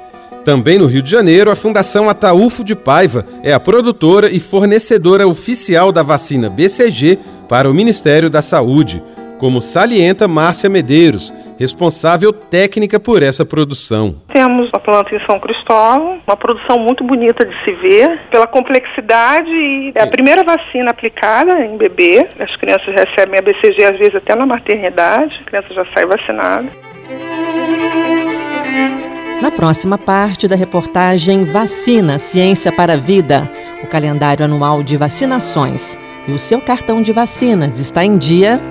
Também 0.43 0.79
no 0.79 0.87
Rio 0.87 1.03
de 1.03 1.11
Janeiro, 1.11 1.51
a 1.51 1.55
Fundação 1.55 2.09
Ataúfo 2.09 2.63
de 2.63 2.73
Paiva 2.73 3.27
é 3.43 3.53
a 3.53 3.59
produtora 3.59 4.27
e 4.27 4.39
fornecedora 4.39 5.27
oficial 5.27 5.91
da 5.91 6.01
vacina 6.01 6.49
BCG 6.49 7.19
para 7.47 7.69
o 7.69 7.75
Ministério 7.75 8.27
da 8.27 8.41
Saúde, 8.41 9.03
como 9.39 9.61
salienta 9.61 10.27
Márcia 10.27 10.69
Medeiros, 10.69 11.33
responsável 11.57 12.31
técnica 12.31 12.99
por 12.99 13.23
essa 13.23 13.45
produção. 13.45 14.15
Temos 14.33 14.69
a 14.73 14.79
planta 14.79 15.15
em 15.15 15.19
São 15.25 15.39
Cristóvão, 15.39 16.21
uma 16.27 16.37
produção 16.37 16.77
muito 16.77 17.03
bonita 17.03 17.45
de 17.45 17.55
se 17.63 17.71
ver, 17.71 18.19
pela 18.29 18.45
complexidade 18.45 19.49
e 19.49 19.93
é 19.95 20.03
a 20.03 20.07
primeira 20.07 20.43
vacina 20.43 20.91
aplicada 20.91 21.65
em 21.65 21.77
bebê. 21.77 22.27
As 22.37 22.55
crianças 22.57 22.93
recebem 22.93 23.39
a 23.39 23.41
BCG 23.41 23.83
às 23.85 23.97
vezes 23.97 24.15
até 24.15 24.35
na 24.35 24.45
maternidade, 24.45 25.41
a 25.41 25.49
criança 25.49 25.73
já 25.73 25.85
sai 25.95 26.05
vacinada. 26.05 26.69
Na 29.41 29.49
próxima 29.49 29.97
parte 29.97 30.49
da 30.49 30.55
reportagem 30.55 31.45
Vacina 31.45 32.19
Ciência 32.19 32.73
para 32.73 32.93
a 32.93 32.97
Vida, 32.97 33.49
o 33.81 33.87
calendário 33.87 34.43
anual 34.43 34.83
de 34.83 34.97
vacinações. 34.97 35.97
E 36.27 36.31
o 36.33 36.37
seu 36.37 36.59
cartão 36.59 37.01
de 37.01 37.13
vacinas 37.13 37.79
está 37.79 38.03
em 38.03 38.17
dia? 38.17 38.61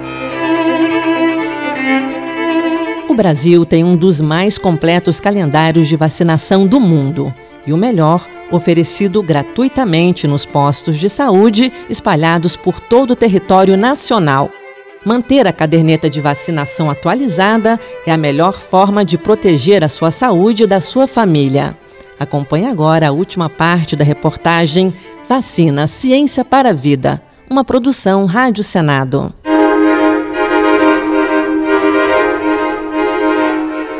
Brasil 3.19 3.67
tem 3.67 3.83
um 3.83 3.97
dos 3.97 4.21
mais 4.21 4.57
completos 4.57 5.19
calendários 5.19 5.89
de 5.89 5.97
vacinação 5.97 6.69
do 6.69 6.79
mundo 6.79 7.35
e 7.67 7.73
o 7.73 7.77
melhor, 7.77 8.25
oferecido 8.49 9.21
gratuitamente 9.25 10.29
nos 10.29 10.47
postos 10.47 10.97
de 10.97 11.09
saúde 11.09 11.73
espalhados 11.91 12.57
por 12.57 12.79
todo 12.79 13.11
o 13.11 13.17
território 13.17 13.77
nacional. 13.77 14.53
Manter 15.05 15.49
a 15.49 15.53
caderneta 15.53 16.09
de 16.09 16.21
vacinação 16.21 16.89
atualizada 16.89 17.81
é 18.07 18.13
a 18.13 18.17
melhor 18.17 18.53
forma 18.53 19.05
de 19.05 19.19
proteger 19.19 19.83
a 19.83 19.89
sua 19.89 20.13
saúde 20.13 20.63
e 20.63 20.69
da 20.69 20.81
sua 20.81 21.09
família. 21.09 21.77
Acompanhe 22.21 22.67
agora 22.67 23.09
a 23.09 23.13
última 23.13 23.51
parte 23.51 23.97
da 23.97 24.05
reportagem 24.05 24.95
Vacina 25.29 25.89
Ciência 25.89 26.45
para 26.45 26.71
a 26.71 26.73
Vida, 26.73 27.21
uma 27.51 27.65
produção 27.65 28.27
Rádio 28.27 28.63
Senado. 28.63 29.35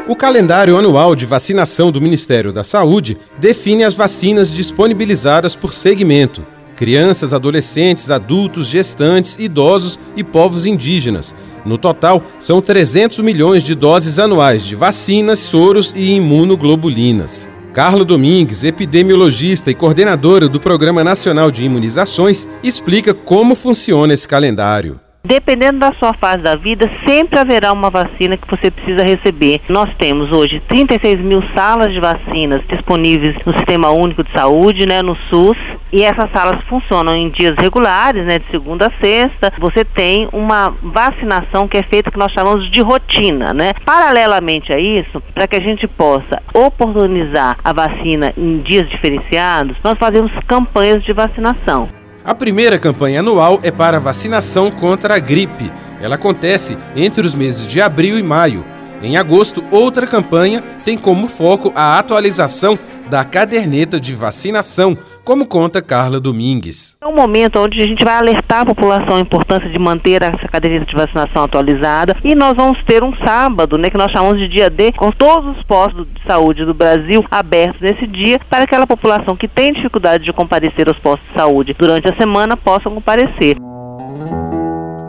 O 0.09 0.17
calendário 0.17 0.79
anual 0.79 1.15
de 1.15 1.27
vacinação 1.27 1.93
do 1.93 2.01
Ministério 2.01 2.51
da 2.51 2.65
Saúde 2.65 3.19
define 3.39 3.85
as 3.85 3.93
vacinas 3.93 4.51
disponibilizadas 4.51 5.55
por 5.55 5.75
segmento: 5.75 6.47
crianças, 6.75 7.35
adolescentes, 7.35 8.11
adultos, 8.11 8.69
gestantes, 8.69 9.37
idosos 9.39 9.99
e 10.17 10.25
povos 10.25 10.65
indígenas. 10.65 11.37
No 11.63 11.77
total, 11.77 12.23
são 12.39 12.63
300 12.63 13.19
milhões 13.19 13.63
de 13.63 13.75
doses 13.75 14.19
anuais 14.19 14.65
de 14.65 14.75
vacinas, 14.75 15.41
soros 15.41 15.93
e 15.95 16.13
imunoglobulinas. 16.15 17.47
Carla 17.75 18.03
Domingues, 18.03 18.65
epidemiologista 18.65 19.71
e 19.71 19.75
coordenadora 19.75 20.49
do 20.49 20.59
Programa 20.59 21.05
Nacional 21.05 21.51
de 21.51 21.65
Imunizações, 21.65 22.49
explica 22.63 23.13
como 23.13 23.55
funciona 23.55 24.15
esse 24.15 24.27
calendário. 24.27 24.99
Dependendo 25.29 25.81
da 25.81 25.93
sua 25.93 26.15
fase 26.15 26.39
da 26.39 26.57
vida, 26.57 26.91
sempre 27.07 27.39
haverá 27.39 27.71
uma 27.71 27.91
vacina 27.91 28.35
que 28.35 28.49
você 28.49 28.71
precisa 28.71 29.05
receber. 29.05 29.61
Nós 29.69 29.91
temos 29.99 30.33
hoje 30.33 30.59
36 30.67 31.21
mil 31.21 31.43
salas 31.55 31.93
de 31.93 32.01
vacinas 32.01 32.63
disponíveis 32.67 33.37
no 33.45 33.53
Sistema 33.53 33.91
Único 33.91 34.25
de 34.25 34.33
Saúde, 34.33 34.87
né, 34.87 35.03
no 35.03 35.15
SUS, 35.29 35.59
e 35.93 36.03
essas 36.03 36.31
salas 36.33 36.65
funcionam 36.65 37.15
em 37.15 37.29
dias 37.29 37.55
regulares, 37.61 38.25
né, 38.25 38.39
de 38.39 38.51
segunda 38.51 38.87
a 38.87 39.05
sexta. 39.05 39.53
Você 39.59 39.85
tem 39.85 40.31
uma 40.33 40.71
vacinação 40.83 41.69
que 41.69 41.77
é 41.77 41.83
feita 41.83 42.11
que 42.11 42.19
nós 42.19 42.33
chamamos 42.33 42.71
de 42.71 42.81
rotina, 42.81 43.53
né? 43.53 43.75
Paralelamente 43.85 44.75
a 44.75 44.79
isso, 44.79 45.23
para 45.35 45.47
que 45.47 45.57
a 45.57 45.61
gente 45.61 45.87
possa 45.87 46.43
oportunizar 46.55 47.59
a 47.63 47.75
vacina 47.75 48.33
em 48.35 48.63
dias 48.63 48.89
diferenciados, 48.89 49.77
nós 49.85 49.99
fazemos 49.99 50.33
campanhas 50.47 51.05
de 51.05 51.13
vacinação. 51.13 51.98
A 52.29 52.35
primeira 52.35 52.79
campanha 52.79 53.21
anual 53.21 53.59
é 53.63 53.71
para 53.71 53.99
vacinação 53.99 54.71
contra 54.71 55.15
a 55.15 55.19
gripe. 55.19 55.73
Ela 55.99 56.17
acontece 56.17 56.77
entre 56.95 57.27
os 57.27 57.35
meses 57.35 57.67
de 57.67 57.81
abril 57.81 58.19
e 58.19 58.23
maio. 58.23 58.67
Em 59.03 59.17
agosto, 59.17 59.65
outra 59.71 60.07
campanha 60.07 60.63
tem 60.85 60.99
como 60.99 61.27
foco 61.27 61.73
a 61.75 61.99
atualização 61.99 62.79
da 63.09 63.25
caderneta 63.25 64.01
de 64.01 64.15
vacinação, 64.15 64.97
como 65.25 65.47
conta 65.47 65.83
Carla 65.83 66.21
Domingues. 66.21 66.97
É 67.01 67.07
um 67.07 67.15
momento 67.15 67.59
onde 67.59 67.81
a 67.81 67.87
gente 67.87 68.05
vai 68.05 68.17
alertar 68.17 68.61
a 68.61 68.67
população 68.67 69.17
a 69.17 69.21
importância 69.21 69.69
de 69.69 69.79
manter 69.79 70.23
essa 70.23 70.47
caderneta 70.49 70.87
de 70.87 70.95
vacinação 70.95 71.45
atualizada 71.45 72.17
e 72.23 72.35
nós 72.35 72.55
vamos 72.57 72.79
ter 72.85 73.03
um 73.03 73.15
sábado, 73.17 73.79
né, 73.79 73.91
que 73.91 73.97
nós 73.97 74.13
chamamos 74.13 74.39
de 74.39 74.49
dia 74.49 74.69
D, 74.69 74.93
com 74.93 75.11
todos 75.11 75.57
os 75.57 75.63
postos 75.65 76.07
de 76.07 76.23
saúde 76.27 76.65
do 76.65 76.75
Brasil 76.75 77.25
abertos 77.31 77.81
nesse 77.81 78.07
dia 78.07 78.39
para 78.51 78.65
aquela 78.65 78.87
população 78.87 79.37
que 79.37 79.49
tem 79.49 79.73
dificuldade 79.73 80.25
de 80.25 80.33
comparecer 80.33 80.89
aos 80.89 80.99
postos 80.99 81.27
de 81.29 81.35
saúde 81.35 81.75
durante 81.79 82.09
a 82.09 82.17
semana 82.17 82.57
possa 82.57 82.91
comparecer. 82.91 83.57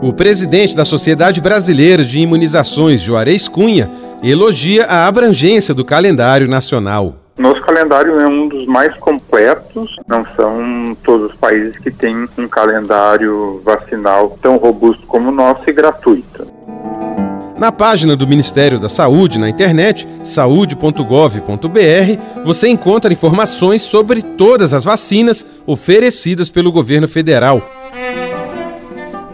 O 0.02 0.14
presidente 0.14 0.74
da 0.74 0.84
Sociedade 0.84 1.42
Brasileira 1.42 2.02
de 2.02 2.18
Imunizações, 2.20 3.02
Juarez 3.02 3.48
Cunha, 3.48 3.90
elogia 4.22 4.86
a 4.86 5.06
abrangência 5.06 5.74
do 5.74 5.84
calendário 5.84 6.48
nacional. 6.48 7.19
Nosso 7.40 7.62
calendário 7.62 8.20
é 8.20 8.28
um 8.28 8.48
dos 8.48 8.66
mais 8.66 8.94
completos, 8.98 9.96
não 10.06 10.26
são 10.36 10.94
todos 11.02 11.30
os 11.30 11.36
países 11.38 11.74
que 11.78 11.90
têm 11.90 12.28
um 12.36 12.46
calendário 12.46 13.62
vacinal 13.64 14.36
tão 14.42 14.58
robusto 14.58 15.06
como 15.06 15.30
o 15.30 15.32
nosso 15.32 15.62
e 15.66 15.72
gratuito. 15.72 16.44
Na 17.56 17.72
página 17.72 18.14
do 18.14 18.26
Ministério 18.26 18.78
da 18.78 18.90
Saúde 18.90 19.38
na 19.38 19.48
internet, 19.48 20.06
saude.gov.br, 20.22 21.02
você 22.44 22.68
encontra 22.68 23.10
informações 23.10 23.80
sobre 23.80 24.20
todas 24.20 24.74
as 24.74 24.84
vacinas 24.84 25.46
oferecidas 25.66 26.50
pelo 26.50 26.70
governo 26.70 27.08
federal. 27.08 27.66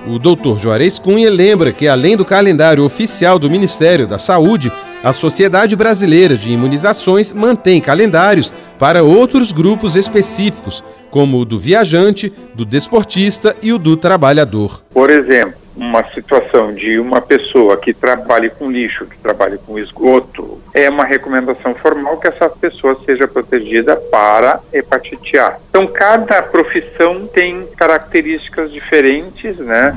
O 0.07 0.21
Dr. 0.21 0.57
Juarez 0.57 1.01
Cunha 1.01 1.29
lembra 1.29 1.73
que, 1.73 1.88
além 1.88 2.16
do 2.16 2.25
calendário 2.25 2.85
oficial 2.85 3.37
do 3.40 3.51
Ministério 3.51 4.07
da 4.07 4.16
Saúde, 4.19 4.71
a 5.07 5.12
Sociedade 5.12 5.77
Brasileira 5.77 6.37
de 6.37 6.51
Imunizações 6.51 7.33
mantém 7.33 7.81
calendários 7.81 8.53
para 8.77 9.05
outros 9.05 9.53
grupos 9.53 9.95
específicos, 9.95 10.83
como 11.12 11.38
o 11.38 11.45
do 11.45 11.57
viajante, 11.57 12.33
do 12.57 12.64
desportista 12.64 13.55
e 13.62 13.73
o 13.73 13.79
do 13.79 13.97
trabalhador. 13.97 14.83
Por 14.92 15.09
exemplo, 15.09 15.55
uma 15.77 16.03
situação 16.12 16.75
de 16.75 16.99
uma 16.99 17.21
pessoa 17.21 17.77
que 17.77 17.95
trabalhe 17.95 18.51
com 18.51 18.69
lixo, 18.69 19.07
que 19.07 19.16
trabalhe 19.19 19.59
com 19.64 19.79
esgoto, 19.79 20.59
é 20.75 20.90
uma 20.90 21.05
recomendação 21.05 21.73
formal 21.75 22.19
que 22.19 22.27
essa 22.27 22.49
pessoa 22.49 22.99
seja 23.07 23.29
protegida 23.29 23.95
para 23.95 24.59
hepatite 24.73 25.38
A. 25.38 25.57
Então, 25.71 25.87
cada 25.87 26.42
profissão 26.42 27.29
tem 27.33 27.64
características 27.77 28.73
diferentes, 28.73 29.57
né? 29.59 29.95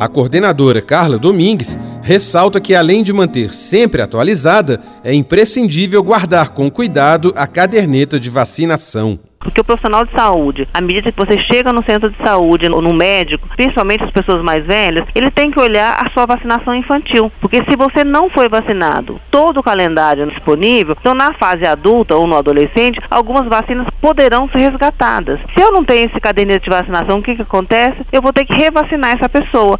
A 0.00 0.06
coordenadora 0.06 0.80
Carla 0.80 1.18
Domingues 1.18 1.76
ressalta 2.02 2.60
que, 2.60 2.74
além 2.74 3.02
de 3.02 3.12
manter 3.12 3.52
sempre 3.52 4.02
atualizada, 4.02 4.80
é 5.04 5.14
imprescindível 5.14 6.02
guardar 6.02 6.50
com 6.50 6.70
cuidado 6.70 7.32
a 7.36 7.46
caderneta 7.46 8.18
de 8.18 8.30
vacinação. 8.30 9.18
Porque 9.38 9.60
o 9.60 9.64
profissional 9.64 10.04
de 10.04 10.12
saúde, 10.12 10.68
à 10.74 10.80
medida 10.80 11.12
que 11.12 11.18
você 11.18 11.38
chega 11.40 11.72
no 11.72 11.84
centro 11.84 12.10
de 12.10 12.16
saúde 12.24 12.68
ou 12.70 12.82
no 12.82 12.92
médico, 12.92 13.48
principalmente 13.56 14.04
as 14.04 14.10
pessoas 14.10 14.42
mais 14.42 14.66
velhas, 14.66 15.06
ele 15.14 15.30
tem 15.30 15.50
que 15.50 15.60
olhar 15.60 15.96
a 16.04 16.10
sua 16.10 16.26
vacinação 16.26 16.74
infantil. 16.74 17.30
Porque 17.40 17.58
se 17.68 17.76
você 17.76 18.02
não 18.04 18.28
foi 18.30 18.48
vacinado 18.48 19.20
todo 19.30 19.58
o 19.58 19.62
calendário 19.62 20.26
disponível, 20.26 20.96
então 20.98 21.14
na 21.14 21.32
fase 21.34 21.64
adulta 21.64 22.16
ou 22.16 22.26
no 22.26 22.36
adolescente, 22.36 23.00
algumas 23.10 23.48
vacinas 23.48 23.86
poderão 24.00 24.48
ser 24.48 24.58
resgatadas. 24.70 25.40
Se 25.56 25.62
eu 25.62 25.72
não 25.72 25.84
tenho 25.84 26.06
esse 26.08 26.20
caderneta 26.20 26.60
de 26.60 26.70
vacinação, 26.70 27.18
o 27.18 27.22
que, 27.22 27.36
que 27.36 27.42
acontece? 27.42 28.04
Eu 28.12 28.20
vou 28.20 28.32
ter 28.32 28.44
que 28.44 28.56
revacinar 28.56 29.16
essa 29.16 29.28
pessoa. 29.28 29.78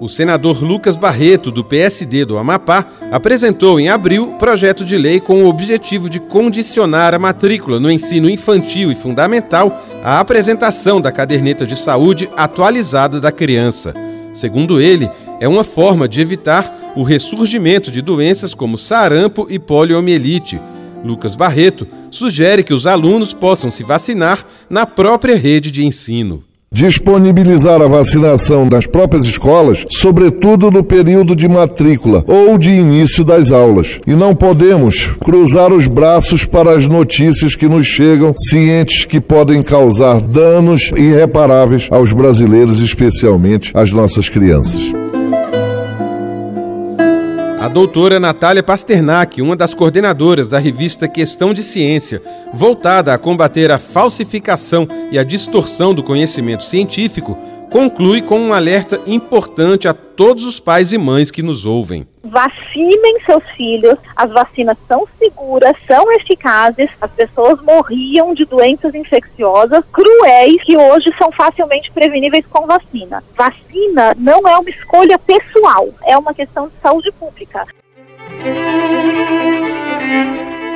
O 0.00 0.08
senador 0.08 0.64
Lucas 0.64 0.96
Barreto, 0.96 1.50
do 1.50 1.62
PSD 1.62 2.24
do 2.24 2.38
Amapá, 2.38 2.86
apresentou 3.12 3.78
em 3.78 3.90
abril 3.90 4.28
projeto 4.38 4.82
de 4.82 4.96
lei 4.96 5.20
com 5.20 5.44
o 5.44 5.46
objetivo 5.46 6.08
de 6.08 6.18
condicionar 6.18 7.12
a 7.12 7.18
matrícula 7.18 7.78
no 7.78 7.90
ensino 7.90 8.30
infantil 8.30 8.90
e 8.90 8.94
fundamental 8.94 9.84
à 10.02 10.18
apresentação 10.18 11.02
da 11.02 11.12
caderneta 11.12 11.66
de 11.66 11.76
saúde 11.76 12.30
atualizada 12.34 13.20
da 13.20 13.30
criança. 13.30 13.92
Segundo 14.32 14.80
ele, 14.80 15.06
é 15.38 15.46
uma 15.46 15.64
forma 15.64 16.08
de 16.08 16.22
evitar 16.22 16.94
o 16.96 17.02
ressurgimento 17.02 17.90
de 17.90 18.00
doenças 18.00 18.54
como 18.54 18.78
sarampo 18.78 19.48
e 19.50 19.58
poliomielite. 19.58 20.58
Lucas 21.04 21.36
Barreto 21.36 21.86
sugere 22.10 22.64
que 22.64 22.72
os 22.72 22.86
alunos 22.86 23.34
possam 23.34 23.70
se 23.70 23.84
vacinar 23.84 24.46
na 24.70 24.86
própria 24.86 25.36
rede 25.36 25.70
de 25.70 25.84
ensino 25.84 26.42
disponibilizar 26.72 27.82
a 27.82 27.88
vacinação 27.88 28.68
das 28.68 28.86
próprias 28.86 29.24
escolas, 29.24 29.84
sobretudo 29.90 30.70
no 30.70 30.84
período 30.84 31.34
de 31.34 31.48
matrícula 31.48 32.24
ou 32.28 32.56
de 32.56 32.70
início 32.70 33.24
das 33.24 33.50
aulas. 33.50 33.98
E 34.06 34.14
não 34.14 34.36
podemos 34.36 34.96
cruzar 35.24 35.72
os 35.72 35.88
braços 35.88 36.44
para 36.44 36.76
as 36.76 36.86
notícias 36.86 37.56
que 37.56 37.68
nos 37.68 37.86
chegam, 37.86 38.32
cientes 38.36 39.04
que 39.04 39.20
podem 39.20 39.62
causar 39.62 40.20
danos 40.20 40.92
irreparáveis 40.96 41.88
aos 41.90 42.12
brasileiros, 42.12 42.80
especialmente 42.80 43.72
às 43.74 43.90
nossas 43.90 44.28
crianças. 44.28 45.09
Doutora 47.72 48.18
Natália 48.18 48.64
Pasternak, 48.64 49.40
uma 49.40 49.54
das 49.54 49.72
coordenadoras 49.72 50.48
da 50.48 50.58
revista 50.58 51.06
Questão 51.06 51.54
de 51.54 51.62
Ciência, 51.62 52.20
voltada 52.52 53.14
a 53.14 53.18
combater 53.18 53.70
a 53.70 53.78
falsificação 53.78 54.88
e 55.12 55.16
a 55.16 55.22
distorção 55.22 55.94
do 55.94 56.02
conhecimento 56.02 56.64
científico, 56.64 57.38
conclui 57.70 58.22
com 58.22 58.40
um 58.40 58.52
alerta 58.52 59.00
importante 59.06 59.86
a 59.86 59.94
todos 59.94 60.44
os 60.44 60.58
pais 60.58 60.92
e 60.92 60.98
mães 60.98 61.30
que 61.30 61.44
nos 61.44 61.64
ouvem. 61.64 62.04
Vacinem 62.22 63.20
seus 63.24 63.42
filhos, 63.56 63.94
as 64.14 64.30
vacinas 64.30 64.76
são 64.86 65.08
seguras, 65.18 65.74
são 65.86 66.12
eficazes, 66.12 66.90
as 67.00 67.10
pessoas 67.12 67.58
morriam 67.62 68.34
de 68.34 68.44
doenças 68.44 68.94
infecciosas 68.94 69.86
cruéis 69.86 70.62
que 70.64 70.76
hoje 70.76 71.10
são 71.18 71.32
facilmente 71.32 71.90
preveníveis 71.92 72.44
com 72.46 72.66
vacina. 72.66 73.24
Vacina 73.34 74.14
não 74.18 74.46
é 74.46 74.56
uma 74.58 74.68
escolha 74.68 75.18
pessoal, 75.18 75.88
é 76.06 76.16
uma 76.18 76.34
questão 76.34 76.68
de 76.68 76.74
saúde 76.82 77.10
pública. 77.12 77.66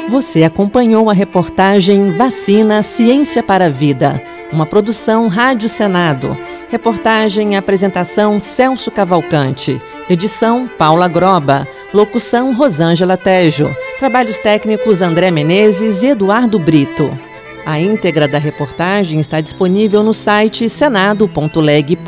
Você 0.09 0.45
acompanhou 0.45 1.11
a 1.11 1.13
reportagem 1.13 2.13
Vacina 2.13 2.83
Ciência 2.83 3.43
para 3.43 3.67
a 3.67 3.71
Vida, 3.71 4.23
uma 4.53 4.65
produção 4.65 5.29
Rádio 5.29 5.69
Senado. 5.69 6.37
Reportagem 6.75 7.53
e 7.53 7.57
apresentação 7.57 8.41
Celso 8.41 8.91
Cavalcante. 8.91 9.81
Edição 10.11 10.67
Paula 10.67 11.07
Groba. 11.07 11.69
Locução 11.93 12.53
Rosângela 12.53 13.17
Tejo. 13.17 13.71
Trabalhos 14.01 14.41
técnicos 14.41 15.01
André 15.01 15.31
Menezes 15.31 16.03
e 16.03 16.07
Eduardo 16.07 16.59
Brito. 16.59 17.17
A 17.65 17.79
íntegra 17.79 18.27
da 18.27 18.39
reportagem 18.39 19.21
está 19.21 19.41
disponível 19.41 20.03
no 20.03 20.13
site 20.13 20.69
senado.leg.br 20.69 22.03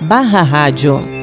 barra 0.00 0.40
rádio. 0.40 1.21